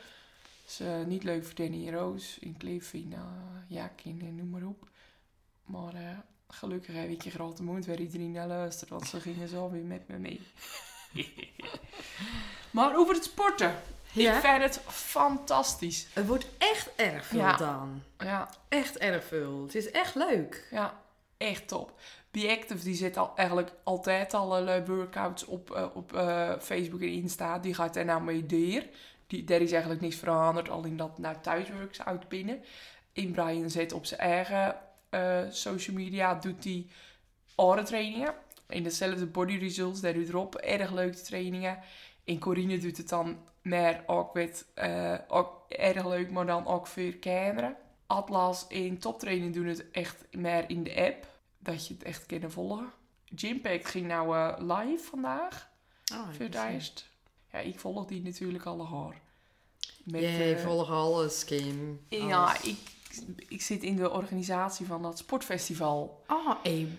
Dus 0.65 0.81
eh, 0.81 1.05
niet 1.05 1.25
leuk 1.25 1.45
voor 1.45 1.55
Danny 1.55 1.87
en 1.87 1.95
Roos. 1.95 2.39
In 2.39 2.57
Cliff, 2.57 2.93
in 2.93 3.13
uh, 3.13 3.21
Jakin 3.67 4.21
en 4.21 4.35
noem 4.35 4.51
maar 4.51 4.67
op. 4.67 4.89
Maar 5.65 6.25
gelukkig 6.49 6.95
heb 6.95 7.09
ik 7.09 7.23
je 7.23 7.31
grote 7.31 7.63
mond 7.63 7.87
waar 7.87 8.01
iedereen 8.01 8.33
naar 8.33 8.47
luistert. 8.49 8.91
Want 8.91 9.07
ze 9.07 9.21
gingen 9.21 9.49
zo 9.49 9.71
weer 9.71 9.85
met 9.85 10.09
me 10.09 10.19
mee. 10.19 10.41
maar 12.71 12.97
over 12.97 13.15
het 13.15 13.25
sporten. 13.25 13.75
Ja? 14.13 14.35
Ik 14.35 14.41
vind 14.41 14.63
het 14.63 14.81
fantastisch. 14.87 16.07
Het 16.13 16.27
wordt 16.27 16.47
echt 16.59 16.91
erg 16.97 17.27
veel 17.27 17.39
Ja. 17.39 17.57
dan. 17.57 18.03
Ja, 18.19 18.49
Echt 18.69 18.99
erg 18.99 19.25
veel. 19.25 19.63
Het 19.63 19.75
is 19.75 19.91
echt 19.91 20.15
leuk. 20.15 20.69
ja 20.71 21.01
echt 21.37 21.69
top. 21.69 22.01
Be 22.31 22.57
Active 22.61 22.85
die 22.85 22.95
zet 22.95 23.17
al, 23.17 23.33
eigenlijk 23.37 23.73
altijd 23.85 24.35
allerlei 24.35 24.85
workouts 24.85 25.45
op, 25.45 25.71
eh, 25.71 25.87
op 25.95 26.15
eh, 26.15 26.53
Facebook 26.61 27.01
en 27.01 27.09
Insta. 27.13 27.59
Die 27.59 27.75
gaat 27.75 27.97
er 27.97 28.05
nou 28.05 28.23
mee 28.23 28.47
door. 28.47 28.83
Die, 29.27 29.45
daar 29.45 29.61
is 29.61 29.71
eigenlijk 29.73 30.01
niks 30.01 30.17
veranderd, 30.17 30.69
alleen 30.69 30.97
dat 30.97 31.19
naar 31.19 31.41
thuisworks 31.41 32.05
uit 32.05 32.29
binnen. 32.29 32.63
In 33.13 33.33
Brian 33.33 33.71
zet 33.71 33.93
op 33.93 34.07
zijn 34.07 34.21
eigen 34.21 34.77
social 35.51 35.97
media, 35.97 36.35
doet 36.35 36.65
hij 36.65 36.87
andere 37.55 37.83
trainingen. 37.83 38.35
In 38.71 38.83
dezelfde 38.83 39.27
body 39.27 39.59
results, 39.59 40.01
daar 40.01 40.15
doet 40.15 40.29
erop 40.29 40.55
erg 40.55 40.93
leuke 40.93 41.21
trainingen. 41.21 41.79
En 42.25 42.39
Corine 42.39 42.79
doet 42.79 42.97
het 42.97 43.09
dan 43.09 43.39
meer 43.63 44.03
ook 44.07 44.35
met, 44.35 44.67
eh, 44.75 45.15
ook 45.29 45.65
erg 45.69 46.07
leuk, 46.07 46.31
maar 46.31 46.47
dan 46.47 46.67
ook 46.67 46.87
voor 46.87 47.13
kinderen. 47.13 47.77
Atlas 48.07 48.67
en 48.67 48.99
toptraining 48.99 49.55
doen 49.55 49.67
het 49.67 49.91
echt 49.91 50.27
meer 50.31 50.71
in 50.71 50.83
de 50.83 50.95
app, 50.97 51.27
dat 51.59 51.87
je 51.87 51.95
het 51.95 52.03
echt 52.03 52.27
kan 52.27 52.51
volgen. 52.51 52.93
Gympact 53.35 53.89
ging 53.89 54.07
nou 54.07 54.37
eh, 54.37 54.55
live 54.59 55.05
vandaag, 55.05 55.69
Oh, 56.13 56.29
voor 56.31 56.45
het 56.45 56.55
eerst. 56.55 57.09
Ja, 57.53 57.59
ik 57.59 57.79
volg 57.79 58.07
die 58.07 58.23
natuurlijk 58.23 58.65
alle 58.65 58.85
haar. 58.85 59.21
Met, 60.05 60.21
Jij 60.21 60.57
eh, 60.57 60.65
volgt 60.65 60.91
alles, 60.91 61.45
Kim. 61.45 62.01
ja, 62.09 62.63
ik, 62.63 62.79
ik 63.49 63.63
zit 63.63 63.83
in 63.83 63.97
de 63.97 64.11
organisatie 64.11 64.87
van 64.87 65.03
dat 65.03 65.19
sportfestival. 65.19 66.23
Oh, 66.29 66.55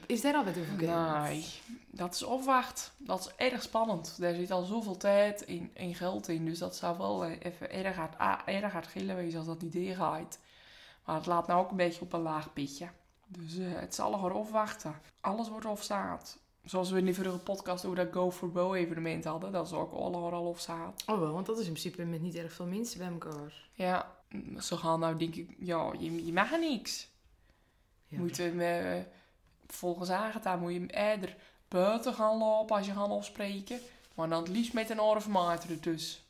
is 0.06 0.22
daar 0.22 0.36
al 0.36 0.44
wat 0.44 0.58
over? 0.58 0.86
Nee, 0.86 1.46
dat 1.92 2.14
is 2.14 2.24
opwacht. 2.24 2.92
Dat 2.98 3.20
is 3.20 3.46
erg 3.48 3.62
spannend. 3.62 4.16
Daar 4.20 4.34
zit 4.34 4.52
al 4.52 4.64
zoveel 4.64 4.98
tijd 4.98 5.46
en, 5.46 5.72
en 5.74 5.96
geld 5.96 6.28
in. 6.28 6.46
Dus 6.46 6.60
dat 6.60 6.76
zou 6.76 6.98
wel 6.98 7.26
eh, 7.26 7.32
even 7.40 7.72
erg 7.72 7.96
hard, 7.96 8.18
ah, 8.18 8.40
erg 8.46 8.72
hard 8.72 8.88
gillen 8.88 9.16
wezen 9.16 9.38
als 9.38 9.48
dat 9.48 9.62
niet 9.62 9.72
deurgaat. 9.72 10.40
Maar 11.06 11.16
het 11.16 11.26
laat 11.26 11.48
nou 11.48 11.64
ook 11.64 11.72
een 11.72 11.78
beetje 11.78 12.02
op 12.02 12.14
een 12.14 12.22
laag 12.22 12.54
pitje. 12.54 12.88
Dus 13.28 13.58
eh, 13.58 13.66
het 13.74 13.96
zal 13.96 14.26
er 14.26 14.34
opwachten. 14.34 14.96
Alles 15.22 15.50
wordt 15.50 15.66
opstaat. 15.66 16.38
Zoals 16.64 16.92
we 16.92 16.98
in 16.98 17.06
de 17.06 17.14
vorige 17.14 17.38
podcast 17.38 17.86
over 17.86 17.98
dat 17.98 18.14
Go 18.14 18.32
for 18.32 18.52
Bo 18.52 18.74
evenement 18.74 19.24
hadden. 19.24 19.52
Dat 19.52 19.66
is 19.66 19.74
ook 19.74 19.94
allemaal 19.94 20.32
al 20.32 20.46
opstaat. 20.46 21.04
Oh 21.06 21.20
wel, 21.20 21.34
want 21.34 21.46
dat 21.46 21.60
is 21.60 21.66
in 21.66 21.72
principe 21.72 22.06
met 22.06 22.22
niet 22.22 22.36
erg 22.36 22.54
veel 22.54 22.66
mensen 22.66 22.98
bij 22.98 23.08
elkaar. 23.08 23.70
Ja, 23.74 24.21
ze 24.60 24.78
gaan 24.78 25.00
nou 25.00 25.18
denk 25.18 25.36
ik... 25.36 25.56
Ja, 25.60 25.94
je, 26.00 26.26
je 26.26 26.34
mag 26.34 26.60
niks. 26.60 27.08
Ja. 28.08 28.18
Moet 28.18 28.38
hem, 28.38 28.60
eh, 28.60 29.02
volgens 29.68 30.10
Agatha 30.10 30.56
moet 30.56 30.74
je 30.74 30.80
hem 30.80 30.90
eerder 30.90 31.36
buiten 31.68 32.14
gaan 32.14 32.38
lopen 32.38 32.76
als 32.76 32.86
je 32.86 32.94
gaat 32.94 33.10
afspreken. 33.10 33.80
Maar 34.16 34.30
dan 34.30 34.44
het 34.44 34.52
liefst 34.52 34.74
met 34.74 34.90
een 34.90 35.00
orfmaat 35.00 35.66
ertussen. 35.66 36.22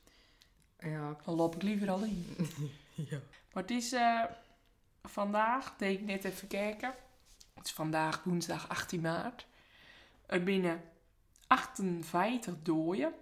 Ja. 0.80 1.18
Dan 1.26 1.36
loop 1.36 1.56
ik 1.56 1.62
liever 1.62 1.90
alleen. 1.90 2.36
ja. 3.10 3.20
Maar 3.54 3.64
het 3.64 3.72
is 3.72 3.92
eh, 3.92 4.24
vandaag, 5.04 5.76
deed 5.78 6.00
ik 6.00 6.06
net 6.06 6.24
even 6.24 6.48
kijken. 6.48 6.94
Het 7.54 7.66
is 7.66 7.72
vandaag 7.72 8.24
woensdag 8.24 8.70
18 8.70 9.02
maart. 9.02 9.46
er 10.26 10.44
binnen 10.44 10.82
58 11.48 12.54
doden. 12.64 13.14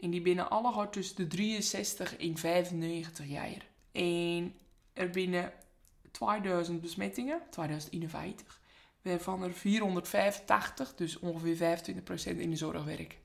En 0.00 0.10
die 0.10 0.20
binnen 0.20 0.50
alle 0.50 0.88
tussen 0.90 1.16
de 1.16 1.26
63 1.26 2.16
en 2.16 2.36
95 2.36 3.26
jaar. 3.26 3.66
En 3.94 4.54
er 4.92 5.10
binnen 5.10 5.52
2000 6.10 6.80
besmettingen, 6.80 7.40
2051, 7.50 8.60
waarvan 9.02 9.42
er 9.42 9.52
485, 9.52 10.94
dus 10.94 11.18
ongeveer 11.18 11.56
25% 11.56 12.36
in 12.36 12.50
de 12.50 12.56
zorg 12.56 12.84
werken. 12.84 13.18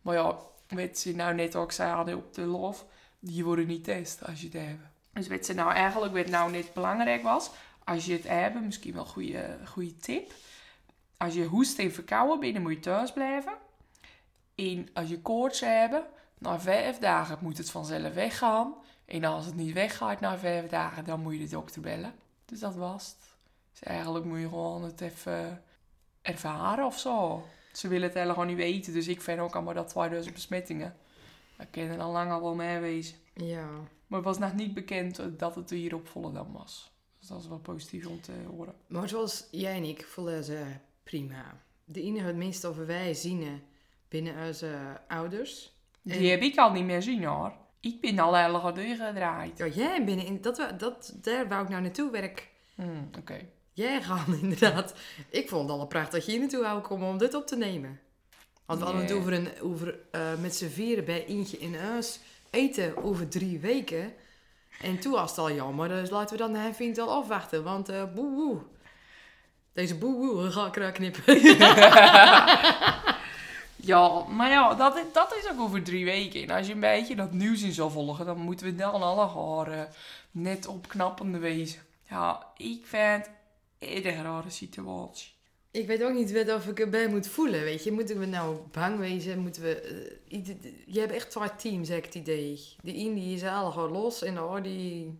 Maar 0.00 0.14
ja, 0.14 0.38
wat 0.68 0.98
ze 0.98 1.14
nou 1.14 1.34
net 1.34 1.56
ook 1.56 1.72
zeiden 1.72 2.16
op 2.16 2.34
de 2.34 2.42
lof, 2.42 2.86
die 3.18 3.44
worden 3.44 3.66
niet 3.66 3.84
test 3.84 4.26
als 4.26 4.40
je 4.40 4.46
het 4.46 4.66
hebt. 4.66 4.82
Dus 5.12 5.28
wat 5.28 5.46
ze 5.46 5.54
nou 5.54 5.72
eigenlijk, 5.72 6.12
wat 6.12 6.26
nou 6.26 6.50
net 6.50 6.72
belangrijk 6.72 7.22
was, 7.22 7.50
als 7.84 8.04
je 8.04 8.12
het 8.12 8.28
hebt, 8.28 8.64
misschien 8.64 8.92
wel 8.92 9.02
een 9.02 9.08
goede, 9.08 9.58
goede 9.64 9.96
tip. 9.96 10.32
Als 11.16 11.34
je 11.34 11.44
hoest 11.44 11.78
en 11.78 11.92
verkouden 11.92 12.52
dan 12.52 12.62
moet 12.62 12.72
je 12.72 12.80
thuis 12.80 13.12
blijven. 13.12 13.52
En 14.54 14.88
als 14.92 15.08
je 15.08 15.20
koorts 15.20 15.60
hebt, 15.60 16.04
na 16.38 16.60
vijf 16.60 16.98
dagen 16.98 17.38
moet 17.40 17.58
het 17.58 17.70
vanzelf 17.70 18.14
weggaan. 18.14 18.74
En 19.04 19.24
als 19.24 19.46
het 19.46 19.54
niet 19.54 19.72
weggaat 19.72 20.20
na 20.20 20.38
vijf 20.38 20.68
dagen, 20.68 21.04
dan 21.04 21.20
moet 21.20 21.32
je 21.32 21.38
de 21.38 21.48
dokter 21.48 21.80
bellen. 21.82 22.14
Dus 22.44 22.58
dat 22.60 22.74
was 22.74 23.06
het. 23.06 23.36
Dus 23.70 23.82
eigenlijk 23.82 24.24
moet 24.24 24.38
je 24.38 24.48
gewoon 24.48 24.84
het 24.84 25.00
even 25.00 25.62
ervaren 26.22 26.84
of 26.86 26.98
zo. 26.98 27.42
Ze 27.72 27.88
willen 27.88 28.08
het 28.08 28.18
helemaal 28.18 28.44
niet 28.44 28.56
weten. 28.56 28.92
Dus 28.92 29.08
ik 29.08 29.20
vind 29.20 29.40
ook 29.40 29.54
allemaal 29.54 29.74
dat 29.74 29.88
2000 29.88 30.34
besmettingen. 30.34 30.96
Dat 31.56 31.66
kunnen 31.70 32.00
al 32.00 32.12
lang 32.12 32.30
al 32.30 32.42
wel 32.42 32.54
mee 32.54 32.78
wezen. 32.78 33.16
Ja. 33.34 33.66
Maar 34.06 34.18
het 34.18 34.28
was 34.28 34.38
nog 34.38 34.54
niet 34.54 34.74
bekend 34.74 35.20
dat 35.38 35.54
het 35.54 35.70
hier 35.70 35.94
op 35.94 36.08
Volendam 36.08 36.52
was. 36.52 36.92
Dus 37.18 37.28
dat 37.28 37.40
is 37.40 37.48
wel 37.48 37.58
positief 37.58 38.06
om 38.06 38.20
te 38.20 38.32
horen. 38.50 38.74
Maar 38.86 39.08
zoals 39.08 39.46
jij 39.50 39.76
en 39.76 39.84
ik 39.84 40.06
voelen 40.06 40.44
ze 40.44 40.64
prima. 41.02 41.56
De 41.84 42.02
enige 42.02 42.26
het 42.26 42.36
minst 42.36 42.64
over 42.64 42.86
wij 42.86 43.14
zien 43.14 43.62
binnen 44.08 44.46
onze 44.46 45.00
ouders. 45.08 45.72
Die 46.02 46.14
En- 46.14 46.30
heb 46.30 46.40
ik 46.42 46.56
al 46.58 46.72
niet 46.72 46.84
meer 46.84 47.02
zien 47.02 47.24
hoor. 47.24 47.52
Ik 47.82 48.00
ben 48.00 48.18
al 48.18 48.36
heel 48.36 48.54
erg 48.54 48.74
doorgedraaid. 48.74 49.58
Ja, 49.58 49.66
jij 49.66 50.04
binnen 50.04 50.26
in 50.26 50.40
dat, 50.40 50.68
dat 50.78 51.14
daar 51.22 51.48
wou 51.48 51.62
ik 51.62 51.68
nou 51.68 51.82
naartoe 51.82 52.10
werk. 52.10 52.48
Hmm, 52.74 53.10
Oké. 53.18 53.40
Jij 53.72 54.02
gaan 54.02 54.38
inderdaad. 54.42 54.94
Ik 55.30 55.48
vond 55.48 55.70
het 55.70 55.78
al 55.78 55.86
prachtig 55.86 56.12
dat 56.12 56.24
je 56.24 56.30
hier 56.30 56.40
naartoe 56.40 56.62
wou 56.62 56.80
komen 56.80 57.08
om 57.08 57.18
dit 57.18 57.34
op 57.34 57.46
te 57.46 57.56
nemen. 57.56 58.00
Want 58.66 58.78
we 58.78 58.84
hadden 58.84 59.02
het 59.04 59.12
over, 59.12 59.32
een, 59.32 59.48
over 59.60 59.98
eh, 60.10 60.20
met 60.40 60.56
z'n 60.56 60.68
vieren 60.68 61.04
bij 61.04 61.26
eentje 61.26 61.58
in 61.58 61.74
huis 61.74 62.20
eten 62.50 62.96
over 62.96 63.28
drie 63.28 63.58
weken. 63.58 64.12
En 64.80 64.98
toen 64.98 65.12
was 65.12 65.30
het 65.30 65.38
al 65.38 65.52
jammer, 65.52 65.88
dus 65.88 66.10
laten 66.10 66.36
we 66.36 66.42
dan 66.42 66.56
even 66.56 66.88
het 66.88 66.98
al 66.98 67.10
afwachten. 67.10 67.62
Want 67.62 67.88
eh 67.88 68.02
boe 68.14 68.34
boe. 68.34 68.58
Deze 69.72 69.98
boe 69.98 70.16
boe 70.16 70.50
ga 70.50 70.86
ik 70.86 70.92
knippen. 70.92 71.22
Ja, 73.84 74.24
maar 74.28 74.50
ja, 74.50 74.74
dat, 74.74 74.96
is- 74.96 75.12
dat 75.12 75.34
is 75.36 75.50
ook 75.50 75.60
over 75.60 75.82
drie 75.82 76.04
weken. 76.04 76.42
En 76.42 76.50
als 76.50 76.66
je 76.66 76.72
een 76.72 76.80
beetje 76.80 77.16
dat 77.16 77.32
nieuws 77.32 77.62
in 77.62 77.72
zou 77.72 77.90
volgen, 77.90 78.26
dan 78.26 78.38
moeten 78.38 78.66
we 78.66 78.74
dan 78.74 79.02
alle 79.02 79.26
haren 79.26 79.88
net 80.30 80.66
opknappende 80.66 81.38
wezen. 81.38 81.80
Ja, 82.08 82.46
ik 82.56 82.86
vind 82.86 83.26
het 83.78 84.04
een 84.04 84.22
rare 84.22 84.50
situatie. 84.50 85.30
Ik 85.70 85.86
weet 85.86 86.02
ook 86.02 86.12
niet 86.12 86.50
of 86.50 86.66
ik 86.66 86.80
erbij 86.80 87.08
moet 87.08 87.26
voelen, 87.26 87.62
weet 87.62 87.84
je. 87.84 87.92
Moeten 87.92 88.18
we 88.18 88.26
nou 88.26 88.56
bang 88.72 88.98
wezen? 88.98 89.38
Moeten 89.38 89.62
we... 89.62 89.80
eh, 90.28 90.44
je 90.86 91.00
hebt 91.00 91.12
echt 91.12 91.30
twee 91.30 91.54
teams, 91.56 91.88
heb 91.88 91.98
ik 91.98 92.04
het 92.04 92.14
idee. 92.14 92.60
De 92.82 92.96
een 92.96 93.14
die 93.14 93.34
is 93.34 93.44
al 93.44 93.70
gewoon 93.70 93.90
los 93.92 94.22
en 94.22 94.34
de 94.34 94.40
ander 94.40 94.62
die... 94.62 95.18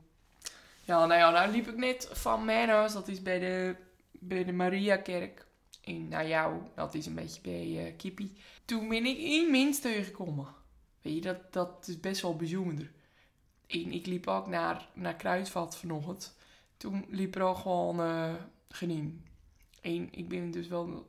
Ja, 0.84 1.06
nou 1.06 1.20
ja, 1.20 1.30
nou 1.30 1.50
liep 1.50 1.68
ik 1.68 1.76
net 1.76 2.08
van 2.12 2.44
mijn 2.44 2.68
huis, 2.68 2.92
dat 2.92 3.08
is 3.08 3.22
bij 3.22 3.38
de, 3.38 3.74
bij 4.12 4.44
de 4.44 4.52
Mariakerk. 4.52 5.46
En 5.84 6.08
naar 6.08 6.28
jou, 6.28 6.60
dat 6.74 6.94
is 6.94 7.06
een 7.06 7.14
beetje 7.14 7.40
bij 7.40 7.86
eh 7.86 7.96
Kippie. 7.96 8.32
Toen 8.64 8.88
ben 8.88 9.06
ik 9.06 9.18
in 9.18 9.50
minst 9.50 9.82
tegengekomen. 9.82 10.46
Weet 11.00 11.14
je, 11.14 11.20
dat, 11.20 11.52
dat 11.52 11.86
is 11.88 12.00
best 12.00 12.22
wel 12.22 12.36
bijzonder. 12.36 12.90
En 13.66 13.92
ik 13.92 14.06
liep 14.06 14.26
ook 14.26 14.46
naar, 14.46 14.88
naar 14.94 15.14
Kruidvat 15.16 15.76
vanochtend. 15.76 16.36
Toen 16.76 17.04
liep 17.08 17.34
er 17.34 17.42
ook 17.42 17.56
gewoon 17.56 18.00
uh, 18.00 18.34
genien. 18.68 19.24
En 19.80 20.08
ik 20.12 20.28
ben 20.28 20.50
dus 20.50 20.68
wel 20.68 21.06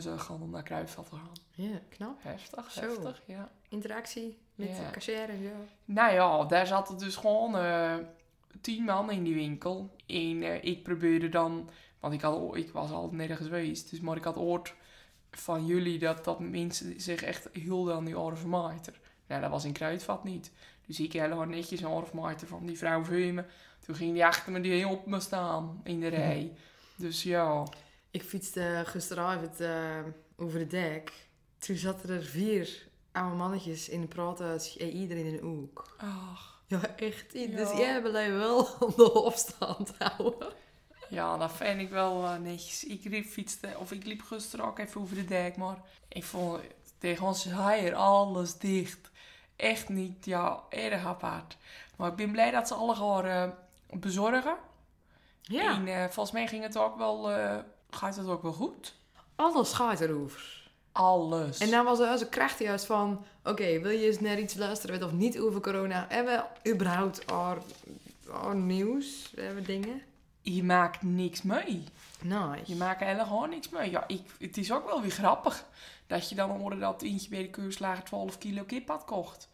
zo 0.00 0.16
gaan 0.16 0.50
naar 0.50 0.62
Kruidvat 0.62 1.08
te 1.08 1.16
gaan. 1.16 1.32
Ja, 1.50 1.80
knap. 1.88 2.22
Heftig, 2.22 2.70
Zo. 2.70 2.80
heftig, 2.80 3.22
ja. 3.26 3.50
Interactie 3.68 4.38
met 4.54 4.68
Ja. 4.68 4.84
de 4.84 4.90
cashier 4.90 5.28
en 5.28 5.42
zo. 5.42 5.50
Nou 5.84 6.12
ja, 6.12 6.44
daar 6.44 6.66
zaten 6.66 6.98
dus 6.98 7.16
gewoon 7.16 7.56
eh, 7.56 7.96
tien 8.60 8.84
man 8.84 9.10
in 9.10 9.22
die 9.22 9.34
winkel. 9.34 9.96
En 10.06 10.42
eh, 10.42 10.64
ik 10.64 10.82
probeerde 10.82 11.28
dan, 11.28 11.70
want 12.08 12.14
ik, 12.14 12.20
had, 12.20 12.56
ik 12.56 12.70
was 12.72 12.90
al 12.90 13.08
nergens 13.12 13.38
geweest, 13.48 13.90
dus 13.90 14.00
maar 14.00 14.16
ik 14.16 14.24
had 14.24 14.34
gehoord 14.34 14.74
van 15.30 15.66
jullie 15.66 15.98
dat, 15.98 16.24
dat 16.24 16.40
mensen 16.40 17.00
zich 17.00 17.22
echt 17.22 17.48
hielden 17.52 17.94
aan 17.94 18.04
die 18.04 18.18
orfmaaiter. 18.18 19.00
Nou, 19.26 19.40
dat 19.40 19.50
was 19.50 19.64
in 19.64 19.72
Kruidvat 19.72 20.24
niet. 20.24 20.50
Dus 20.86 21.00
ik 21.00 21.12
helemaal 21.12 21.44
netjes 21.44 21.80
een 21.80 21.86
orfmaaiter 21.86 22.46
van 22.48 22.66
die 22.66 22.78
vrouw 22.78 23.04
voor 23.04 23.14
me. 23.14 23.44
Toen 23.86 23.94
ging 23.94 24.12
die 24.12 24.24
achter 24.26 24.52
me 24.52 24.60
die 24.60 24.88
op 24.88 25.06
me 25.06 25.20
staan 25.20 25.80
in 25.84 26.00
de 26.00 26.08
rij. 26.08 26.52
Dus 26.96 27.22
ja, 27.22 27.66
Ik 28.10 28.22
fietste 28.22 28.82
gisteravond 28.86 29.60
eh, 29.60 29.98
over 30.36 30.58
de 30.58 30.66
dek. 30.66 31.12
Toen 31.58 31.76
zaten 31.76 32.10
er 32.10 32.22
vier 32.22 32.88
oude 33.12 33.36
mannetjes 33.36 33.88
in 33.88 34.00
de 34.00 34.06
praten 34.06 34.60
en 34.78 34.90
iedereen 34.90 35.26
in 35.26 35.34
een 35.34 35.40
hoek. 35.40 35.94
ach. 35.98 36.54
Ja, 36.68 36.96
echt. 36.96 37.32
Dus 37.32 37.70
Ja. 37.70 37.78
jij 37.78 38.02
blijft 38.02 38.36
wel 38.36 38.58
op 38.80 38.96
de 38.96 39.10
afstand 39.12 39.92
houden. 39.98 40.48
Ja, 41.08 41.36
dat 41.36 41.52
vind 41.52 41.80
ik 41.80 41.90
wel 41.90 42.24
eh, 42.24 42.36
netjes. 42.36 42.84
Ik 42.84 43.04
liep, 43.04 43.26
fietste, 43.26 43.68
of 43.78 43.92
ik 43.92 44.04
liep 44.04 44.22
gisteren 44.22 44.64
ook 44.66 44.78
even 44.78 45.00
over 45.00 45.14
de 45.14 45.24
dijk, 45.24 45.56
maar 45.56 45.76
ik 46.08 46.24
vond 46.24 46.60
tegen 46.98 47.26
ons 47.26 47.44
hier 47.44 47.94
alles 47.94 48.58
dicht. 48.58 49.10
Echt 49.56 49.88
niet, 49.88 50.24
ja, 50.24 50.62
erg 50.70 51.04
apart. 51.04 51.56
Maar 51.96 52.10
ik 52.10 52.16
ben 52.16 52.30
blij 52.30 52.50
dat 52.50 52.68
ze 52.68 52.74
alle 52.74 52.94
gaan 52.94 53.24
eh, 53.24 53.48
bezorgen. 54.00 54.56
Ja, 55.42 55.74
En 55.74 55.86
eh, 55.86 56.02
volgens 56.04 56.32
mij 56.32 56.46
ging 56.46 56.62
het 56.62 56.78
ook 56.78 56.96
wel, 56.96 57.30
gaat 57.90 58.16
het 58.16 58.26
ook 58.26 58.42
wel 58.42 58.52
goed. 58.52 58.94
alles 59.36 59.72
gaat 59.72 60.00
erover. 60.00 60.64
Alles. 60.92 61.58
En 61.58 61.70
dan 61.70 61.84
was 61.84 61.98
er 61.98 62.10
onze 62.10 62.28
kracht 62.28 62.58
juist 62.58 62.84
van... 62.86 63.24
Oké, 63.44 63.80
wil 63.80 63.90
je 63.90 64.06
eens 64.06 64.20
naar 64.20 64.38
iets 64.38 64.54
luisteren 64.54 65.02
of 65.02 65.12
niet 65.12 65.38
over 65.40 65.60
corona? 65.60 66.06
Hebben 66.08 66.44
we 66.62 66.70
überhaupt 66.70 67.32
al, 67.32 67.56
nieuws? 68.52 69.32
Hebben 69.36 69.54
we 69.54 69.62
dingen? 69.62 70.02
Je 70.54 70.64
maakt 70.64 71.02
niks 71.02 71.42
mee. 71.42 71.84
Nice. 72.22 72.62
Je 72.64 72.76
maakt 72.76 73.00
helemaal 73.00 73.26
gewoon 73.26 73.48
niks 73.48 73.68
mee. 73.68 73.90
Ja, 73.90 74.04
ik, 74.06 74.22
het 74.38 74.56
is 74.56 74.72
ook 74.72 74.86
wel 74.86 75.02
weer 75.02 75.10
grappig 75.10 75.66
dat 76.06 76.28
je 76.28 76.34
dan 76.34 76.50
hoorde 76.50 76.78
dat 76.78 77.02
eentje 77.02 77.28
bij 77.28 77.42
de 77.42 77.50
keurslager 77.50 78.04
12 78.04 78.38
kilo 78.38 78.62
kip 78.64 78.88
had 78.88 79.04
kocht. 79.04 79.48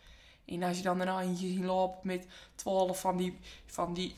En 0.45 0.63
als 0.63 0.77
je 0.77 0.83
dan 0.83 0.97
daarna 0.97 1.21
eentje 1.21 1.47
zien 1.47 1.65
lopen 1.65 2.01
met 2.03 2.27
12 2.55 3.01
van 3.01 3.17
die, 3.17 3.39
van 3.67 3.95
die 3.95 4.15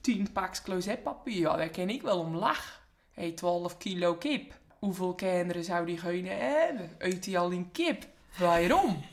10 0.00 0.32
paks 0.32 0.62
closetpapier, 0.62 1.40
ja, 1.40 1.56
daar 1.56 1.68
ken 1.68 1.90
ik 1.90 2.02
wel 2.02 2.18
om 2.18 2.36
lach. 2.36 2.86
Hé, 3.12 3.22
hey, 3.22 3.32
12 3.32 3.76
kilo 3.76 4.14
kip. 4.14 4.58
Hoeveel 4.78 5.14
kinderen 5.14 5.64
zou 5.64 5.86
die 5.86 5.98
gene 5.98 6.28
hebben? 6.28 6.90
Eet 6.98 7.24
die 7.24 7.38
al 7.38 7.50
in 7.50 7.70
kip? 7.72 8.06
Waarom? 8.38 9.04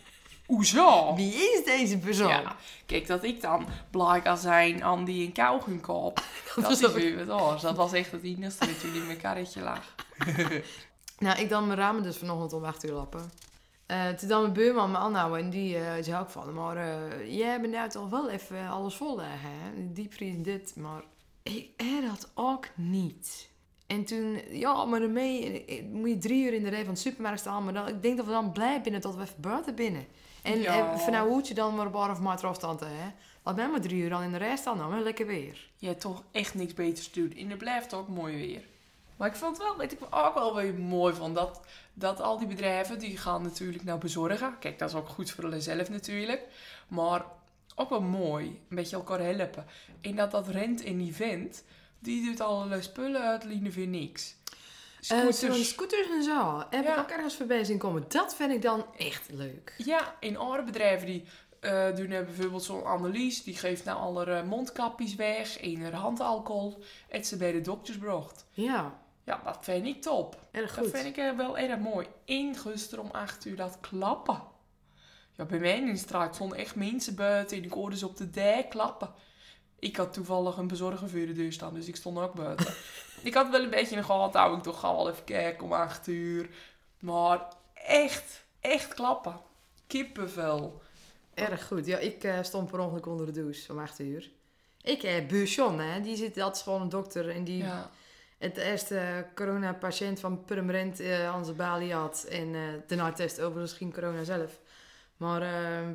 Hoezo? 0.45 1.15
Wie 1.15 1.33
is 1.33 1.63
deze 1.65 1.97
persoon? 1.97 2.27
Ja, 2.27 2.55
kijk, 2.85 3.07
dat 3.07 3.23
ik 3.23 3.41
dan 3.41 3.67
zijn 4.37 4.83
aan 4.83 5.05
die 5.05 5.25
een 5.25 5.33
kauwgum 5.33 5.81
koop, 5.81 6.23
dat 6.55 6.63
was 6.63 6.81
is 6.81 6.93
weer 6.93 7.25
wat 7.25 7.39
anders. 7.39 7.61
Dat 7.61 7.75
was 7.75 7.93
echt 7.93 8.11
het 8.11 8.23
enigste 8.23 8.65
dat 8.65 8.81
jullie 8.81 8.99
in 8.99 9.05
mijn 9.05 9.21
karretje 9.21 9.61
lag. 9.61 9.95
Nou, 11.19 11.39
ik 11.39 11.49
dan 11.49 11.67
mijn 11.67 11.79
ramen 11.79 12.03
dus 12.03 12.17
vanochtend 12.17 12.53
om 12.53 12.63
8 12.63 12.85
uur 12.85 12.91
lappen. 12.91 13.31
Eh, 13.85 14.09
toen 14.09 14.29
dan 14.29 14.41
mijn 14.41 14.53
buurman 14.53 14.91
me 14.91 14.97
aanhouden 14.97 15.39
en 15.39 15.49
die 15.49 15.77
eh, 15.77 16.03
zei 16.03 16.21
ook 16.21 16.29
van... 16.29 16.53
Maar 16.53 16.77
eh, 16.77 17.37
jij 17.37 17.61
bent 17.61 17.73
nou 17.73 17.89
toch 17.89 18.09
wel 18.09 18.29
even 18.29 18.67
alles 18.67 18.95
vol 18.95 19.21
hè? 19.21 19.91
Diepvries 19.93 20.35
en 20.35 20.43
dit, 20.43 20.75
maar... 20.75 21.03
Ik 21.43 21.69
heb 21.77 22.05
dat 22.09 22.31
ook 22.33 22.67
niet. 22.75 23.49
En 23.87 24.05
toen, 24.05 24.41
ja, 24.49 24.85
maar 24.85 25.01
ermee 25.01 25.65
moet 25.91 26.09
je 26.09 26.17
drie 26.17 26.45
uur 26.45 26.53
in 26.53 26.63
de 26.63 26.69
rij 26.69 26.85
van 26.85 26.93
de 26.93 26.99
supermarkt 26.99 27.39
staan. 27.39 27.63
Maar 27.63 27.73
dan, 27.73 27.87
ik 27.87 28.01
denk 28.01 28.17
dat 28.17 28.25
we 28.25 28.31
dan 28.31 28.51
blij 28.51 28.81
binnen 28.81 29.01
tot 29.01 29.15
we 29.15 29.21
even 29.21 29.41
buiten 29.41 29.75
binnen. 29.75 30.05
En 30.45 30.61
Ja. 30.61 30.91
eh, 30.93 30.99
van 30.99 31.11
nou 31.13 31.29
hoed 31.29 31.47
je 31.47 31.53
dan 31.53 31.75
maar 31.75 31.89
bar 31.89 32.11
of 32.11 32.19
maar 32.19 32.45
afstand, 32.45 32.79
hè? 32.79 33.11
Laat 33.43 33.55
mij 33.55 33.69
maar 33.69 33.81
drie 33.81 34.01
uur 34.01 34.09
dan 34.09 34.21
in 34.23 34.31
de 34.31 34.37
rij 34.37 34.55
staan, 34.55 34.77
dan 34.77 34.89
wel 34.89 35.03
lekker 35.03 35.27
weer. 35.27 35.69
Je 35.77 35.87
hebt 35.87 36.01
toch 36.01 36.23
echt 36.31 36.53
niks 36.55 36.73
beters 36.73 37.09
te 37.09 37.19
doen. 37.19 37.37
En 37.37 37.49
het 37.49 37.57
blijft 37.57 37.93
ook 37.93 38.07
mooi 38.07 38.35
weer. 38.35 38.61
Maar 39.17 39.27
ik 39.27 39.35
vond 39.35 39.57
het 39.57 39.65
wel, 39.67 39.77
weet 39.77 39.91
ik 39.91 39.99
ook 40.09 40.33
wel 40.33 40.55
weer 40.55 40.73
mooi 40.73 41.13
van 41.13 41.33
dat, 41.33 41.61
dat 41.93 42.21
al 42.21 42.37
die 42.37 42.47
bedrijven 42.47 42.99
die 42.99 43.17
gaan 43.17 43.41
natuurlijk 43.41 43.83
nou 43.83 43.99
bezorgen. 43.99 44.55
Kijk, 44.59 44.79
dat 44.79 44.89
is 44.89 44.95
ook 44.95 45.07
goed 45.09 45.31
voor 45.31 45.43
hunzelf 45.43 45.89
natuurlijk. 45.89 46.41
Maar 46.87 47.25
ook 47.75 47.89
wel 47.89 48.01
mooi, 48.01 48.45
een 48.45 48.75
beetje 48.75 48.95
elkaar 48.95 49.19
helpen. 49.19 49.65
En 50.01 50.15
dat 50.15 50.31
dat 50.31 50.47
rent 50.47 50.83
en 50.83 50.99
event, 50.99 51.63
die 51.99 52.25
doet 52.25 52.41
allerlei 52.41 52.81
spullen 52.81 53.21
uitlenen 53.21 53.73
voor 53.73 53.87
niks. 53.87 54.35
Eh, 55.09 55.17
Scooters. 55.17 55.39
Zo'n 55.39 55.63
scooters 55.63 56.09
en 56.09 56.23
zo. 56.23 56.57
Heb 56.69 56.81
ik 56.81 56.87
Ja. 56.87 56.99
ook 56.99 57.09
ergens 57.09 57.35
voorbij 57.35 57.63
zien 57.63 57.77
komen. 57.77 58.05
Dat 58.07 58.35
vind 58.35 58.51
ik 58.51 58.61
dan 58.61 58.85
echt 58.97 59.29
leuk. 59.31 59.73
Ja, 59.77 60.15
in 60.19 60.37
andere 60.37 60.63
bedrijven 60.63 61.07
die 61.07 61.23
eh, 61.59 61.95
doen 61.95 62.07
bijvoorbeeld 62.09 62.63
zo'n 62.63 62.83
Annelies, 62.85 63.43
die 63.43 63.55
geeft 63.55 63.85
nou 63.85 63.99
alle 63.99 64.43
mondkapjes 64.43 65.15
weg 65.15 65.59
en 65.61 65.81
er 65.81 65.93
handalcohol, 65.95 66.83
et 67.09 67.27
ze 67.27 67.37
bij 67.37 67.51
de 67.51 67.61
dokters 67.61 67.97
bracht. 67.97 68.45
Ja. 68.51 68.99
Ja, 69.23 69.41
dat 69.43 69.57
vind 69.61 69.85
ik 69.85 70.01
top. 70.01 70.39
Erg 70.51 70.75
Dat 70.75 70.83
goed. 70.85 70.93
vind 70.93 71.05
ik 71.05 71.17
eh, 71.17 71.31
wel 71.31 71.57
erg 71.57 71.79
mooi. 71.79 72.07
Gisteren 72.53 73.03
om 73.03 73.09
8 73.11 73.45
uur 73.45 73.55
dat 73.55 73.77
klappen. 73.81 74.41
Ja, 75.35 75.45
bij 75.45 75.59
mij 75.59 75.77
in 75.77 75.85
de 75.85 75.97
straat 75.97 76.35
stonden 76.35 76.57
echt 76.57 76.75
mensen 76.75 77.15
buiten 77.15 77.57
en 77.57 77.63
ik 77.63 77.71
hoorde 77.71 77.97
ze 77.97 78.07
op 78.07 78.17
de 78.17 78.29
dijk 78.29 78.69
klappen. 78.69 79.13
Ik 79.79 79.95
had 79.95 80.13
toevallig 80.13 80.57
een 80.57 80.67
bezorger 80.67 81.09
voor 81.09 81.19
de 81.25 81.33
deur 81.33 81.51
staan, 81.53 81.73
dus 81.73 81.87
ik 81.87 81.95
stond 81.95 82.17
ook 82.17 82.33
buiten. 82.33 82.73
ik 83.23 83.33
had 83.33 83.49
wel 83.49 83.63
een 83.63 83.69
beetje 83.69 83.95
een 83.97 84.03
gehad, 84.05 84.33
hou 84.33 84.57
ik 84.57 84.63
toch 84.63 84.79
ga 84.79 84.95
wel 84.95 85.09
even 85.09 85.23
kijken 85.23 85.63
om 85.63 85.73
8 85.73 86.07
uur. 86.07 86.49
Maar 86.99 87.47
echt, 87.73 88.45
echt 88.59 88.93
klappen. 88.93 89.39
Kippenvel. 89.87 90.81
Erg 91.33 91.67
goed. 91.67 91.85
Ja, 91.85 91.97
ik 91.97 92.23
eh, 92.23 92.37
stond 92.41 92.71
per 92.71 92.79
ongeluk 92.79 93.05
onder 93.05 93.25
de 93.25 93.31
douche 93.31 93.71
om 93.71 93.79
8 93.79 93.99
uur. 93.99 94.31
Ik 94.81 95.01
heb 95.01 95.27
Buurjon, 95.27 95.79
hè. 95.79 96.01
Die 96.01 96.15
zit, 96.15 96.35
dat 96.35 96.55
is 96.55 96.61
gewoon 96.61 96.81
een 96.81 96.89
dokter. 96.89 97.29
En 97.29 97.43
die 97.43 97.57
Ja. 97.63 97.89
het 98.37 98.57
eerste 98.57 99.25
corona-patiënt 99.35 100.19
van 100.19 100.43
Purmerend 100.45 100.99
eh, 100.99 101.27
aan 101.29 101.45
zijn 101.45 101.57
balie 101.57 101.93
had. 101.93 102.25
En 102.29 102.55
eh 102.55 102.61
daarna 102.87 103.11
test 103.11 103.41
overigens 103.41 103.73
geen 103.73 103.93
corona 103.93 104.23
zelf. 104.23 104.59
Maar 105.17 105.41
eh, 105.41 105.87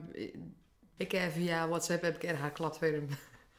ik 0.96 1.12
heb 1.12 1.32
via 1.32 1.68
WhatsApp 1.68 2.02
heb 2.02 2.16
ik 2.16 2.22
erg 2.22 2.40
geklapt 2.40 2.80
hem. 2.80 3.08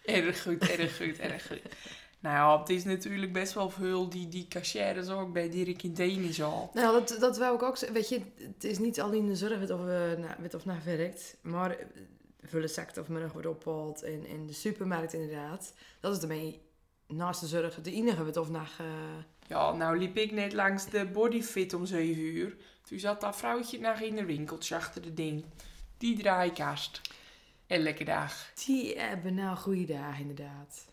Erg 0.06 0.42
goed, 0.42 0.70
erg 0.70 0.98
goed, 0.98 1.20
erg 1.20 1.48
goed. 1.48 1.62
Nou 2.22 2.36
ja, 2.36 2.60
het 2.60 2.70
is 2.70 2.84
natuurlijk 2.84 3.34
best 3.34 3.54
wel 3.54 3.70
veel 3.70 4.10
die, 4.10 4.28
die 4.28 4.48
cashiers 4.48 5.10
ook 5.10 5.34
bij 5.34 5.50
Dirk 5.50 5.84
in 5.84 5.94
Denen 5.94 6.34
zo. 6.34 6.70
Nou, 6.74 6.94
dat, 6.94 7.18
dat 7.20 7.38
wou 7.38 7.56
ik 7.56 7.64
ook 7.64 7.78
zeggen. 7.78 7.98
Weet 7.98 8.10
je, 8.10 8.22
het 8.54 8.64
is 8.64 8.80
niet 8.80 9.02
alleen 9.02 9.26
de 9.26 9.36
zorg 9.36 9.60
wat 9.60 9.70
of, 9.70 9.80
uh, 9.86 10.54
of 10.56 10.66
naar 10.66 10.82
werkt. 10.86 11.38
Maar 11.42 11.78
vullen 12.42 12.70
sector 12.70 13.04
of 13.04 13.10
middag 13.10 13.32
wordt 13.32 13.48
opgehaald. 13.48 14.04
En, 14.04 14.26
en 14.30 14.46
de 14.46 14.54
supermarkt 14.54 15.14
inderdaad. 15.14 15.74
Dat 16.00 16.16
is 16.16 16.22
ermee 16.22 16.62
naast 17.08 17.42
de 17.42 17.48
zorg 17.48 17.82
de 17.82 17.92
enige 17.92 18.26
wat 18.26 18.38
of 18.38 18.50
naar... 18.50 18.72
eh, 18.80 18.86
Ja, 19.48 19.72
nou 19.72 19.98
liep 19.98 20.18
ik 20.18 20.32
net 20.32 20.54
langs 20.54 20.90
de 20.90 21.06
bodyfit 21.06 21.74
om 21.74 21.86
7 21.86 22.22
uur. 22.24 22.56
Toen 22.84 23.00
zat 23.00 23.22
dat 23.22 23.36
vrouwtje 23.36 23.80
nog 23.80 24.00
in 24.00 24.16
de 24.16 24.26
winkeltje 24.26 24.76
achter 24.76 25.02
de 25.02 25.14
ding. 25.14 25.46
Die 25.98 26.18
draaikast. 26.18 27.02
Elke 27.72 28.04
dag. 28.04 28.52
die 28.66 29.00
hebben 29.00 29.34
nou 29.34 29.58
goede 29.58 29.86
dagen 29.86 30.22
inderdaad. 30.22 30.86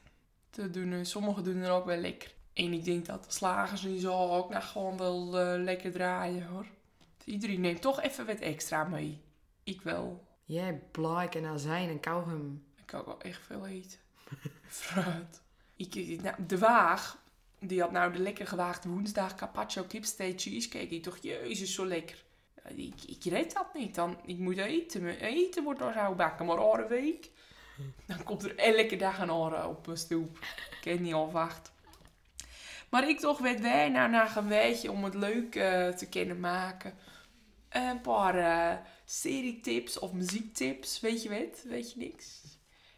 Te 0.50 0.70
doen, 0.70 1.06
sommigen 1.06 1.44
doen 1.44 1.62
er 1.62 1.70
ook 1.70 1.84
wel 1.84 1.96
lekker. 1.96 2.34
En 2.52 2.72
ik 2.72 2.84
denk 2.84 3.06
dat 3.06 3.24
de 3.24 3.32
slagers 3.32 3.84
en 3.84 4.00
zo 4.00 4.28
ook 4.28 4.50
nog 4.50 4.70
gewoon 4.70 4.96
wel 4.96 5.38
eh, 5.38 5.62
lekker 5.62 5.92
draaien 5.92 6.46
hoor. 6.46 6.66
Iedereen 7.24 7.60
neemt 7.60 7.80
toch 7.80 8.02
even 8.02 8.26
wat 8.26 8.38
extra 8.38 8.84
mee. 8.84 9.20
Ik 9.62 9.82
wel. 9.82 10.24
Jij 10.44 10.82
blijk 10.90 11.34
en 11.34 11.44
azijn 11.44 11.88
en 11.88 12.00
kauwgum. 12.00 12.64
Ik 12.76 12.86
kan 12.86 13.00
ook 13.00 13.06
wel 13.06 13.20
echt 13.20 13.42
veel 13.42 13.66
eten. 13.66 13.98
Fruit. 14.66 15.42
Ik, 15.76 16.22
nou, 16.22 16.36
de 16.46 16.58
Waag, 16.58 17.18
die 17.58 17.80
had 17.80 17.90
nou 17.90 18.12
de 18.12 18.18
lekker 18.18 18.46
gewaagde 18.46 18.88
woensdag 18.88 19.34
carpaccio 19.34 19.82
kipsteak 19.82 20.40
cheesecake. 20.40 20.94
Ik 20.94 21.04
dacht, 21.04 21.22
jezus, 21.22 21.74
zo 21.74 21.86
lekker. 21.86 22.26
Ik, 22.64 22.94
ik 23.06 23.24
dat 23.54 23.74
niet. 23.74 23.94
Dan, 23.94 24.18
ik 24.26 24.38
moet 24.38 24.56
eten. 24.56 25.02
Mijn 25.02 25.18
eten 25.18 25.64
wordt 25.64 25.78
door 25.78 25.92
zo 25.92 26.14
bakken. 26.14 26.46
Maar 26.46 26.58
week, 26.88 27.30
dan 28.06 28.22
komt 28.22 28.44
er 28.44 28.56
elke 28.56 28.96
dag 28.96 29.18
een 29.18 29.32
oren 29.32 29.68
op 29.68 29.86
mijn 29.86 29.98
stoep. 29.98 30.38
Ik 30.70 30.78
kan 30.80 31.02
niet 31.02 31.14
afwachten. 31.14 31.72
Maar 32.90 33.08
ik 33.08 33.20
toch 33.20 33.38
werd 33.38 33.60
wij 33.60 33.88
nou 33.88 34.10
naar 34.10 34.36
een 34.36 34.48
weetje 34.48 34.92
om 34.92 35.04
het 35.04 35.14
leuk 35.14 35.54
eh, 35.54 35.88
te 35.88 36.08
kunnen 36.08 36.40
maken. 36.40 36.94
Een 37.68 38.00
paar 38.00 38.38
eh 38.38 38.78
serietips 39.04 39.98
of 39.98 40.12
muziektips. 40.12 41.00
Weet 41.00 41.22
je 41.22 41.28
wat? 41.28 41.62
Weet 41.62 41.92
je 41.92 41.98
niks? 41.98 42.42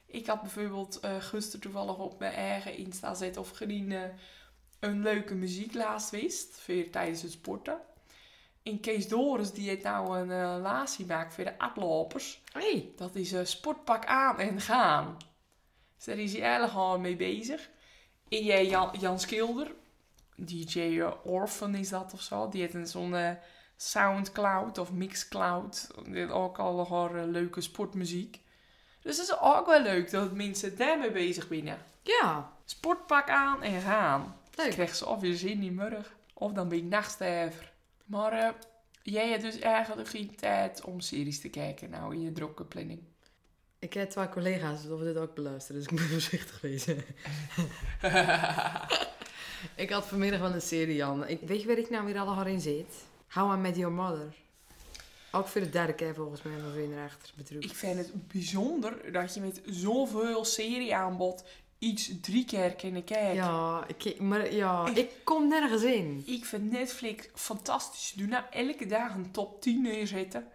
Ik 0.07 0.27
had 0.27 0.41
bijvoorbeeld 0.41 0.99
gisteren 1.21 1.61
toevallig 1.61 1.99
op 1.99 2.19
mijn 2.19 2.33
eigen 2.33 2.77
Insta 2.77 3.15
zet 3.15 3.37
of 3.37 3.51
gezien 3.51 3.93
eh, 3.93 4.03
een 4.81 5.03
leuke 5.03 5.35
muziek 5.35 5.75
wist 6.11 6.61
tijdens 6.91 7.23
het 7.23 7.33
sporten. 7.33 7.81
En 8.63 8.81
Kees 8.81 9.09
Doris 9.09 9.53
die 9.53 9.69
heeft 9.69 9.83
nou 9.83 10.19
een 10.19 10.31
eh 10.31 10.57
laatsie 10.63 11.07
gemaakt 11.07 11.35
voor 11.35 11.45
de 11.45 11.59
atlopers. 11.59 12.43
Hey, 12.53 12.93
Dat 12.97 13.15
is 13.15 13.33
een 13.33 13.47
sportpak 13.47 14.05
aan 14.07 14.39
en 14.39 14.61
gaan. 14.61 15.17
Dus 15.97 16.05
daar 16.05 16.19
is 16.19 16.33
hij 16.33 16.43
eigenlijk 16.43 17.01
mee 17.01 17.17
bezig. 17.17 17.71
En 18.29 18.45
jij 18.45 18.67
Jan, 18.67 18.97
Jan 19.01 19.21
Skilder, 19.21 19.73
DJ 20.37 21.03
Orphan 21.25 21.75
is 21.75 21.89
dat 21.89 22.13
of 22.13 22.21
zo. 22.21 22.49
Die 22.49 22.61
heeft 22.61 22.75
een 22.75 22.87
zo'n 22.87 23.15
eh, 23.15 23.31
Soundcloud 23.77 24.79
of 24.79 24.93
Mixcloud. 24.93 25.91
Die 26.05 26.15
heeft 26.15 26.31
ook 26.31 26.59
al 26.59 26.87
eh, 27.17 27.25
leuke 27.27 27.61
sportmuziek. 27.61 28.41
Dus 29.03 29.17
het 29.17 29.27
is 29.29 29.41
ook 29.41 29.67
wel 29.67 29.83
leuk 29.83 30.11
dat 30.11 30.33
mensen 30.33 30.77
daarmee 30.77 31.11
bezig 31.11 31.47
zijn. 31.49 31.79
ja, 32.03 32.53
Sportpak 32.65 33.29
aan 33.29 33.63
en 33.63 33.81
gaan. 33.81 34.37
Dan 34.51 34.65
leuk. 34.65 34.75
krijg 34.75 34.95
ze 34.95 35.07
of 35.07 35.21
weer 35.21 35.35
zin 35.37 35.63
in 35.63 35.75
morgen. 35.75 36.05
Of 36.35 36.53
dan 36.53 36.69
ben 36.69 36.79
ik 36.79 36.85
nachtsterver. 36.85 37.70
Maar 38.11 38.33
eh, 38.33 38.49
jij 39.03 39.29
hebt 39.29 39.43
dus 39.43 39.59
eigenlijk 39.59 40.09
geen 40.09 40.35
tijd 40.35 40.85
om 40.85 41.01
series 41.01 41.41
te 41.41 41.49
kijken 41.49 41.91
nou 41.91 42.15
in 42.15 42.21
je 42.21 42.33
drukke 42.33 42.65
planning. 42.65 43.01
Ik 43.79 43.93
heb 43.93 44.11
twee 44.11 44.29
collega's 44.29 44.83
die 44.83 44.99
dit 44.99 45.17
ook 45.17 45.35
beluisteren, 45.35 45.83
dus 45.83 45.91
ik 45.91 45.99
moet 45.99 46.11
voorzichtig 46.13 46.61
wezen. 46.61 46.97
ik 49.85 49.91
had 49.91 50.07
vanmiddag 50.07 50.41
wel 50.41 50.53
een 50.53 50.61
serie, 50.61 50.97
Jan. 50.97 51.29
Ik, 51.29 51.41
weet 51.41 51.61
je 51.61 51.67
waar 51.67 51.79
ik 51.79 51.91
nou 51.91 52.05
weer 52.05 52.19
alle 52.19 52.51
in 52.51 52.61
zit? 52.61 52.95
How 53.29 53.57
I 53.57 53.61
Met 53.61 53.77
Your 53.77 53.93
Mother. 53.93 54.35
Ook 55.33 55.49
voor 55.49 55.61
de 55.61 55.71
derde 55.71 55.95
keer 55.95 56.15
volgens 56.15 56.43
mij 56.43 56.61
van 56.61 56.71
Vrienden 56.71 57.05
Achter 57.05 57.33
Bedroefd. 57.37 57.65
Ik 57.65 57.75
vind 57.75 57.99
het 57.99 58.29
bijzonder 58.29 59.13
dat 59.13 59.35
je 59.35 59.41
met 59.41 59.61
zoveel 59.65 60.45
serieaanbod 60.45 61.45
iets 61.81 62.11
drie 62.21 62.45
keer 62.45 62.75
kan 62.75 63.05
kijken. 63.05 63.35
Ja, 63.35 63.85
ik, 63.87 64.21
maar 64.21 64.55
ja, 64.55 64.95
ik 64.95 65.11
kom 65.25 65.49
nergens 65.49 65.83
in. 65.83 66.23
Ik 66.27 66.45
vind 66.45 66.71
Netflix 66.71 67.29
fantastisch. 67.35 68.13
Doe 68.17 68.27
nou 68.27 68.45
elke 68.51 68.87
dag 68.87 69.15
een 69.15 69.31
top 69.31 69.63
10 69.63 69.83
neerzetten. 69.83 70.47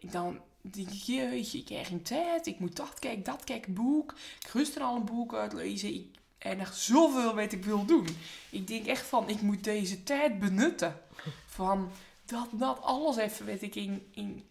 Dan 0.00 0.40
denk 0.60 0.88
ik, 0.88 1.02
jeetje, 1.02 1.58
ik 1.58 1.64
krijg 1.64 1.86
geen 1.86 2.02
tijd. 2.02 2.46
Ik 2.46 2.58
moet 2.58 2.76
dat 2.76 2.98
kijken, 2.98 3.22
dat 3.22 3.44
kijken, 3.44 3.74
boek. 3.74 4.14
Ik 4.40 4.48
gisteren 4.48 4.88
al 4.88 4.96
een 4.96 5.04
boek 5.04 5.34
uitlezen. 5.34 5.94
Ik, 5.94 6.06
en 6.38 6.56
nog 6.56 6.74
zoveel 6.74 7.34
wat 7.34 7.52
ik 7.52 7.64
wil 7.64 7.84
doen. 7.84 8.06
Ik 8.50 8.66
denk 8.66 8.86
echt 8.86 9.06
van, 9.06 9.28
ik 9.28 9.40
moet 9.40 9.64
deze 9.64 10.02
tijd 10.02 10.38
benutten. 10.38 11.00
Van 11.46 11.90
dat, 12.24 12.48
dat 12.52 12.82
alles 12.82 13.16
even 13.16 13.46
wat 13.46 13.62
ik 13.62 13.74
in, 13.74 14.06
in 14.10 14.44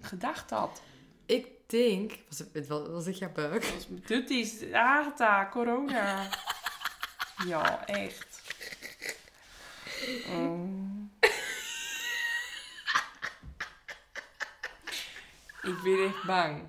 gedacht 0.00 0.50
had. 0.50 0.82
Ik 1.26 1.46
denk... 1.70 2.12
Was, 2.28 2.38
het, 2.52 2.66
was, 2.68 2.88
was 2.88 3.06
ik 3.06 3.14
jouw 3.14 3.32
buik? 3.32 3.72
Dit 4.06 4.30
is 4.30 4.72
Agatha, 4.72 5.48
corona. 5.50 6.28
Ja, 7.46 7.86
echt. 7.86 8.42
Oh. 10.28 10.68
Ik 15.62 15.82
ben 15.82 16.04
echt 16.06 16.26
bang. 16.26 16.62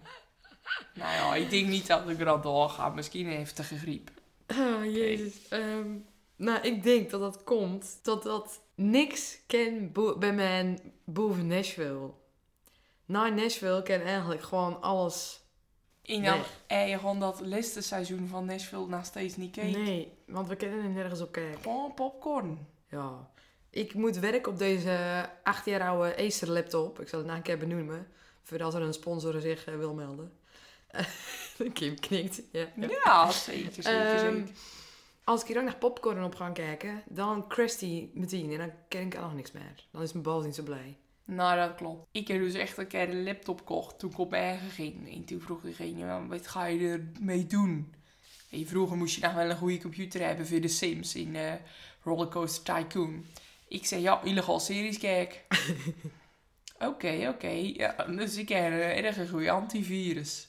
Nou 0.93 1.11
ja, 1.13 1.35
ik 1.35 1.49
denk 1.49 1.67
niet 1.67 1.87
dat 1.87 2.09
ik 2.09 2.19
er 2.19 2.29
al 2.29 2.41
doorga. 2.41 2.89
Misschien 2.89 3.27
een 3.27 3.37
heftige 3.37 3.77
griep. 3.77 4.09
Oh, 4.47 4.85
jezus. 4.85 5.47
Ehm, 5.49 5.89
nou, 6.35 6.61
ik 6.61 6.83
denk 6.83 7.09
dat 7.09 7.19
dat 7.19 7.43
komt 7.43 7.99
dat 8.01 8.23
dat 8.23 8.61
niks 8.75 9.37
ken 9.47 9.91
bo- 9.91 10.17
bij 10.17 10.33
mij 10.33 10.79
boven 11.05 11.47
Nashville. 11.47 12.09
Na 13.11 13.29
Nashville 13.29 13.83
ken 13.83 14.01
eigenlijk 14.01 14.43
gewoon 14.43 14.81
alles. 14.81 15.39
En 16.03 16.23
dan 16.23 16.39
heb 16.67 16.87
je 16.87 16.97
gewoon 16.97 17.19
dat 17.19 17.41
laatste 17.43 17.81
seizoen 17.81 18.27
van 18.27 18.45
Nashville 18.45 18.87
nog 18.87 19.05
steeds 19.05 19.35
niet 19.35 19.51
kijken. 19.51 19.83
Nee, 19.83 20.17
want 20.27 20.47
we 20.47 20.55
kennen 20.55 20.83
er 20.83 20.89
nergens 20.89 21.21
op 21.21 21.31
kijken. 21.31 21.61
Gewoon 21.61 21.93
popcorn. 21.93 22.67
Ja. 22.89 23.29
Ik 23.69 23.93
moet 23.93 24.17
werken 24.17 24.51
op 24.51 24.57
deze 24.57 25.25
acht 25.43 25.65
jaar 25.65 25.81
oude 25.81 26.17
Acer 26.17 26.49
laptop. 26.49 26.99
Ik 26.99 27.07
zal 27.07 27.19
het 27.19 27.27
na 27.27 27.35
een 27.35 27.41
keer 27.41 27.57
benoemen. 27.57 28.07
Voor 28.43 28.63
als 28.63 28.73
er 28.73 28.81
een 28.81 28.93
sponsor 28.93 29.41
zich 29.41 29.65
eh, 29.65 29.75
wil 29.75 29.93
melden. 29.93 30.31
Kim 31.73 31.99
knikt. 31.99 32.41
Ja, 32.51 32.67
ja. 32.75 32.87
Ja, 33.03 33.31
zeker, 33.31 33.83
zeker, 33.83 34.15
Ehm, 34.15 34.35
zeker. 34.35 34.53
Als 35.23 35.41
ik 35.41 35.47
hier 35.47 35.57
ook 35.57 35.63
naar 35.63 35.77
popcorn 35.77 36.23
op 36.23 36.35
ga 36.35 36.49
kijken, 36.49 37.03
dan 37.07 37.47
crasht 37.47 37.79
die 37.79 38.11
meteen 38.13 38.51
en 38.51 38.57
dan 38.57 38.71
ken 38.87 39.05
ik 39.05 39.19
nog 39.19 39.35
niks 39.35 39.51
meer. 39.51 39.87
Dan 39.91 40.01
is 40.01 40.11
mijn 40.11 40.23
bal 40.23 40.41
niet 40.41 40.55
zo 40.55 40.63
blij. 40.63 40.97
Nou, 41.35 41.57
dat 41.59 41.75
klopt. 41.75 42.07
Ik 42.11 42.27
heb 42.27 42.39
dus 42.41 42.53
echt 42.53 42.77
een 42.77 42.87
keer 42.87 43.09
een 43.09 43.23
laptop 43.23 43.57
gekocht 43.59 43.99
toen 43.99 44.11
ik 44.11 44.17
op 44.17 44.29
mijn 44.29 44.43
eigen 44.43 44.69
ging. 44.69 45.13
En 45.13 45.25
toen 45.25 45.41
vroeg 45.41 45.61
diegene, 45.61 45.97
"Ja, 45.99 46.25
wat 46.27 46.47
ga 46.47 46.65
je 46.65 47.09
ermee 47.17 47.45
doen? 47.45 47.93
En 48.49 48.67
vroeger 48.67 48.97
moest 48.97 49.15
je 49.15 49.21
nog 49.21 49.33
wel 49.33 49.49
een 49.49 49.57
goede 49.57 49.77
computer 49.81 50.25
hebben 50.25 50.47
voor 50.47 50.61
de 50.61 50.67
Sims 50.67 51.15
in 51.15 51.35
eh, 51.35 51.53
Rollercoaster 52.03 52.75
Tycoon. 52.75 53.25
Ik 53.67 53.85
zei, 53.85 54.01
ja, 54.01 54.21
illegaal 54.23 54.59
series 54.59 54.97
kijk. 54.97 55.45
Oké, 56.79 57.27
oké. 57.29 57.47
Ja, 57.73 57.95
dus 58.03 58.35
ik 58.37 58.49
heb 58.49 58.71
erg 58.71 59.17
een 59.17 59.27
goede 59.29 59.51
antivirus. 59.51 60.47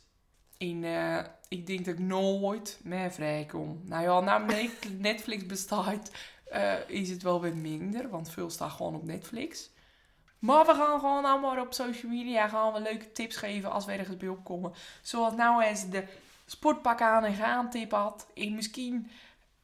En 0.59 0.85
eh, 0.85 1.19
ik 1.49 1.67
denk 1.67 1.85
dat 1.85 1.95
ik 1.95 2.01
nooit 2.01 2.81
meer 2.83 3.11
vrijkom. 3.13 3.81
Nou 3.85 4.03
ja, 4.03 4.21
nou 4.21 4.47
Net- 4.47 4.89
Netflix 4.99 5.47
bestaat, 5.47 6.11
eh, 6.45 6.75
is 6.87 7.11
het 7.11 7.23
wel 7.23 7.41
wat 7.41 7.55
minder. 7.55 8.09
Want 8.09 8.31
veel 8.31 8.51
staat 8.51 8.71
gewoon 8.71 8.95
op 8.95 9.05
Netflix. 9.05 9.71
Maar 10.43 10.67
we 10.67 10.75
gaan 10.75 11.01
gewoon 11.01 11.25
allemaal 11.25 11.61
op 11.61 11.73
social 11.73 12.13
media 12.13 12.49
gaan 12.49 12.73
we 12.73 12.81
leuke 12.81 13.13
tips 13.13 13.37
geven 13.37 13.71
als 13.71 13.85
we 13.85 13.93
ergens 13.93 14.17
bij 14.17 14.29
opkomen. 14.29 14.73
Zoals 15.03 15.35
nou 15.35 15.63
eens 15.63 15.89
de 15.91 16.05
sportpak 16.47 17.01
aan 17.01 17.25
en 17.25 17.35
gaan 17.35 17.71
tip 17.71 17.91
had. 17.91 18.27
En 18.35 18.55
misschien 18.55 19.11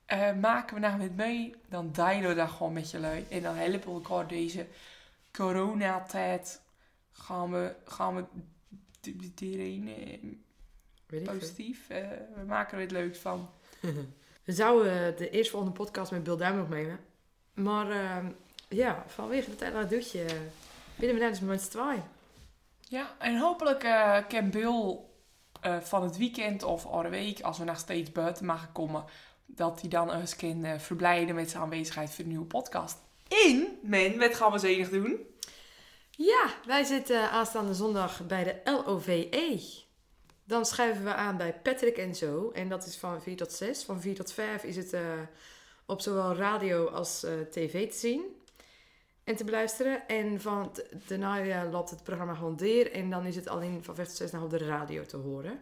eh, 0.07 0.33
maken 0.35 0.75
we 0.75 0.81
nou 0.81 0.99
met 0.99 1.17
mee, 1.17 1.55
dan 1.69 1.93
delen 1.93 2.29
we 2.29 2.35
dat 2.35 2.51
gewoon 2.51 2.73
met 2.73 2.91
je 2.91 2.99
lui. 2.99 3.27
En 3.31 3.43
dan 3.43 3.55
helpen 3.55 3.89
we 3.89 3.95
elkaar 3.95 4.27
deze 4.29 4.67
coronatijd. 5.33 6.61
Gaan 7.13 7.53
we, 7.53 7.75
gaan 7.85 8.15
we 8.15 8.25
iedereen 9.03 9.89
eh, 11.09 11.25
positief. 11.25 11.89
eh, 11.89 12.09
we 12.35 12.45
maken 12.47 12.77
er 12.77 12.83
het 12.83 12.91
leuk 12.93 13.17
van. 13.17 13.51
We 14.45 14.53
zouden 14.55 15.17
de 15.17 15.31
eerstvolgende 15.31 15.75
podcast 15.75 16.11
met 16.11 16.23
Bill 16.23 16.37
Duim 16.37 16.61
opnemen. 16.61 16.99
Maar 17.55 17.91
ehm, 17.91 18.27
ja, 18.69 19.05
vanwege 19.07 19.51
het 19.51 19.61
hele 19.61 19.87
doetje 19.87 20.27
binnen 20.99 21.23
eens 21.23 21.41
met 21.41 21.63
z'n 21.63 21.69
tweeën. 21.69 22.03
Ja, 22.81 23.15
en 23.19 23.39
hopelijk 23.39 23.83
eh 23.83 24.17
kan 24.29 24.51
Bill 24.51 24.99
eh, 25.61 25.81
van 25.81 26.03
het 26.03 26.17
weekend 26.17 26.63
of 26.63 26.87
oude 26.87 27.09
week, 27.09 27.41
als 27.41 27.59
we 27.59 27.65
nog 27.65 27.79
steeds 27.79 28.13
buiten 28.13 28.47
mogen 28.47 28.73
komen, 28.73 29.05
dat 29.47 29.81
hij 29.81 29.91
dan 29.91 30.13
eens 30.13 30.37
kan 30.37 30.65
eh, 30.65 30.79
verblijden 30.79 31.35
met 31.35 31.51
zijn 31.51 31.63
aanwezigheid 31.63 32.11
voor 32.15 32.25
de 32.25 32.31
nieuwe 32.31 32.47
podcast. 32.47 32.99
In, 33.29 33.79
men, 33.83 34.19
wat 34.19 34.35
gaan 34.35 34.53
we 34.53 34.59
zenig 34.59 34.89
doen? 34.89 35.27
Ja, 36.11 36.47
wij 36.67 36.85
zitten 36.85 37.31
aanstaande 37.31 37.75
zondag 37.75 38.27
bij 38.27 38.45
de 38.45 38.61
LOVE. 38.65 39.61
Dan 40.45 40.67
schuiven 40.67 41.05
we 41.05 41.15
aan 41.15 41.37
bij 41.37 41.55
Patrick 41.63 41.97
en 41.97 42.15
Zo. 42.15 42.51
En 42.51 42.69
dat 42.69 42.87
is 42.87 42.97
van 42.97 43.23
4 43.23 43.37
tot 43.37 43.53
6. 43.53 43.85
Van 43.85 44.01
4 44.01 44.15
tot 44.15 44.33
5 44.33 44.63
is 44.63 44.77
het 44.77 44.93
eh, 44.93 45.03
op 45.87 46.01
zowel 46.01 46.35
radio 46.35 46.87
als 46.87 47.25
eh, 47.25 47.33
tv 47.51 47.91
te 47.91 47.97
zien. 47.97 48.38
En 49.29 49.37
te 49.37 49.45
beluisteren. 49.45 50.09
En 50.09 50.41
van 50.41 50.73
daarna 51.07 51.37
ja, 51.37 51.65
loopt 51.65 51.91
het 51.91 52.03
programma 52.03 52.35
gewoon 52.35 52.57
door. 52.57 52.85
En 52.85 53.11
dan 53.11 53.25
is 53.27 53.37
het 53.37 53.49
alleen 53.49 53.85
van 53.85 53.95
5 53.95 54.09
tot 54.09 54.17
6 54.17 54.31
nog 54.31 54.43
op 54.43 54.51
de 54.51 54.59
radio 54.59 55.05
te 55.05 55.17
horen. 55.17 55.61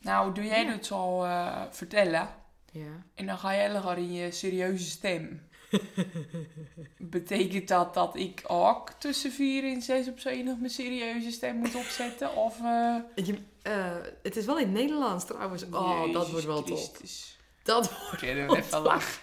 Nou, 0.00 0.34
doe 0.34 0.44
jij 0.44 0.64
Ja. 0.64 0.72
het 0.72 0.86
zo 0.86 1.22
eh, 1.22 1.62
vertellen 1.70 2.28
Ja. 2.72 3.02
en 3.14 3.26
dan 3.26 3.38
ga 3.38 3.54
jij 3.54 3.72
lekker 3.72 3.96
in 3.98 4.12
je 4.12 4.30
serieuze 4.30 4.84
stem. 4.90 5.42
Betekent 6.98 7.68
dat 7.68 7.94
dat 7.94 8.16
ik 8.16 8.42
ook 8.46 8.90
tussen 8.98 9.32
4 9.32 9.64
en 9.64 9.82
6 9.82 10.08
op 10.08 10.18
z'n 10.18 10.42
nog 10.44 10.58
mijn 10.58 10.70
serieuze 10.70 11.30
stem 11.30 11.56
moet 11.56 11.74
opzetten? 11.74 12.36
Of, 12.36 12.58
eh 12.60 12.96
Je, 13.14 13.38
eh, 13.62 13.96
het 14.22 14.36
is 14.36 14.44
wel 14.44 14.58
in 14.58 14.72
Nederlands 14.72 15.24
trouwens. 15.24 15.64
Oh, 15.70 16.12
dat 16.12 16.30
wordt 16.30 16.46
wel 16.46 16.62
top. 16.62 16.76
Christus. 16.76 17.38
Dat 17.62 17.90
wordt 18.00 18.16
Kunnen 18.18 18.48
we 18.48 18.56
even 18.56 18.80
lachen. 18.80 19.22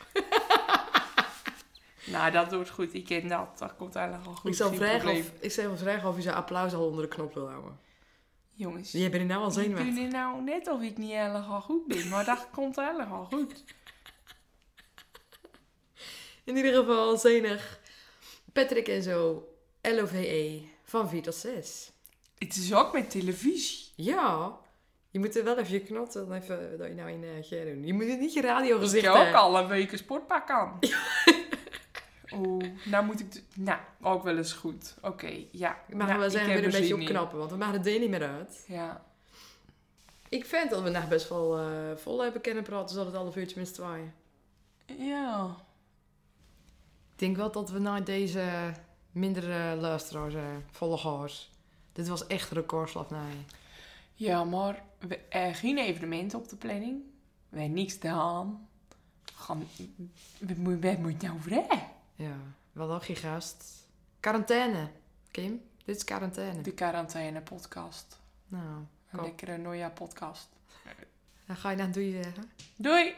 Nou, 2.12 2.32
dat 2.32 2.52
wordt 2.52 2.70
goed. 2.70 2.94
Ik 2.94 3.06
ken 3.06 3.28
dat. 3.28 3.58
Dat 3.58 3.76
komt 3.76 3.96
eigenlijk 3.96 4.28
al 4.28 4.36
goed. 4.36 4.50
ik 4.52 4.56
zal 4.58 4.74
vragen 4.74 5.12
of, 5.12 5.32
ik 5.40 5.52
zal 5.52 5.78
vragen 5.78 6.10
of 6.10 6.16
je 6.16 6.22
zijn 6.22 6.36
applaus 6.36 6.74
al 6.74 6.86
onder 6.88 7.02
de 7.04 7.16
knop 7.16 7.34
wil 7.34 7.50
houden. 7.50 7.80
Jongens, 8.54 8.92
Je 8.92 9.10
bent 9.10 9.14
er 9.22 9.26
nou 9.26 9.42
al 9.42 9.48
ik 9.48 9.54
zenuwachtig. 9.54 9.96
doe 9.96 10.08
nou 10.08 10.42
net 10.44 10.68
of 10.68 10.82
ik 10.82 10.98
niet 10.98 11.12
helemaal 11.12 11.62
goed 11.62 11.88
ben. 11.88 12.08
Maar 12.10 12.26
dat 12.26 12.48
komt 12.56 12.76
helemaal 12.76 13.26
goed. 13.26 13.64
In 16.44 16.56
ieder 16.58 16.74
geval 16.74 17.18
zenig. 17.18 17.80
Patrick 18.54 18.88
en 18.88 19.04
zo. 19.04 19.48
LOVE. 19.82 20.62
Van 20.84 21.10
4 21.10 21.22
tot 21.22 21.36
6. 21.36 21.92
Het 22.38 22.56
is 22.56 22.74
ook 22.74 22.94
met 22.94 23.10
televisie. 23.12 23.92
Ja. 23.96 24.58
Je 25.10 25.20
moet 25.20 25.36
er 25.36 25.44
wel 25.44 25.58
even 25.58 25.74
je 25.74 25.80
knot 25.80 26.14
dan 26.14 26.34
even 26.34 26.78
dat 26.78 26.88
je 26.88 26.94
nou 26.94 27.10
in 27.12 27.24
uh, 27.24 27.66
doen. 27.66 27.86
Je 27.86 27.94
moet 27.94 28.08
het 28.08 28.20
niet 28.20 28.34
je 28.34 28.42
radio 28.42 28.76
Ik 28.76 28.82
gezicht 28.82 29.06
heb 29.06 29.14
ook 29.14 29.22
hebben. 29.22 29.40
al 29.40 29.58
een 29.58 29.68
week 29.68 29.92
een 29.92 29.98
sportpak 29.98 30.50
aan. 30.50 30.80
Oeh, 32.36 32.66
nou 32.86 33.06
moet 33.06 33.20
ik... 33.20 33.44
Nou, 33.56 33.80
ook 34.02 34.24
wel 34.24 34.38
eens 34.38 34.54
goed. 34.54 34.96
Oké, 35.02 35.46
ja. 35.52 35.78
Mag 35.94 36.08
Nou, 36.08 36.20
wel 36.20 36.30
zeggen, 36.30 36.52
heb 36.52 36.60
weer 36.60 36.74
een 36.74 36.80
beetje 36.80 36.96
opknappen, 36.96 37.38
want 37.38 37.52
we 37.52 37.58
maken 37.58 37.82
het 37.82 38.00
niet 38.00 38.10
meer 38.10 38.28
uit. 38.28 38.64
Ja. 38.68 39.04
Ik 40.30 40.46
vind 40.46 40.70
dat 40.70 40.82
we 40.82 40.90
nog 40.90 41.08
best 41.08 41.30
wel 41.30 41.58
eh, 41.58 41.66
vol 41.96 42.24
hebben 42.24 42.42
kunnen 42.42 42.64
praten, 42.64 42.90
zodat 42.90 43.06
het 43.06 43.16
half 43.16 43.36
uurtje 43.36 43.56
minstens 43.56 43.88
twaaien. 43.88 44.14
Ja. 44.86 45.56
Ik 47.12 47.20
denk 47.20 47.36
wel 47.36 47.52
dat 47.52 47.70
we 47.70 47.80
na 47.80 48.00
deze 48.00 48.74
mindere 49.12 49.76
luisteraars, 49.76 50.34
eh, 50.34 50.44
volgers, 50.72 51.52
dit 51.92 52.08
was 52.08 52.28
echt 52.28 52.52
een 52.52 52.58
recordslag 52.58 53.10
naar 53.10 53.30
je. 53.30 53.56
Ja, 54.14 54.44
maar 54.44 54.84
we, 55.00 55.18
er 55.30 55.56
geen 55.56 55.78
evenement 55.78 56.34
op 56.34 56.50
de 56.50 56.56
planning. 56.56 57.02
We 57.50 57.60
hebben 57.60 57.78
niks 57.78 57.94
gedaan. 57.94 58.68
Gaan, 59.34 59.68
wat 60.40 60.58
moet 60.58 60.84
wat 60.84 60.98
moet 60.98 61.22
je 61.22 61.28
nou 61.28 61.40
hè? 61.50 61.78
Ja, 62.22 62.38
wel 62.72 62.88
nog 62.88 63.06
geen 63.06 63.16
gast. 63.16 63.88
Quarantaine, 64.20 64.92
Kim. 65.32 65.62
Dit 65.86 65.96
is 65.96 66.04
quarantaine. 66.04 66.62
De 66.62 66.74
quarantaine 66.74 67.42
podcast. 67.42 68.20
Nou, 68.48 68.84
Een 69.12 69.22
lekkere 69.22 69.58
Noja 69.58 69.90
podcast. 69.90 70.48
dan 71.46 71.56
ga 71.56 71.70
je 71.70 71.78
naar 71.78 71.92
doei 71.92 72.22
zeggen. 72.24 72.52
Doei! 72.76 73.16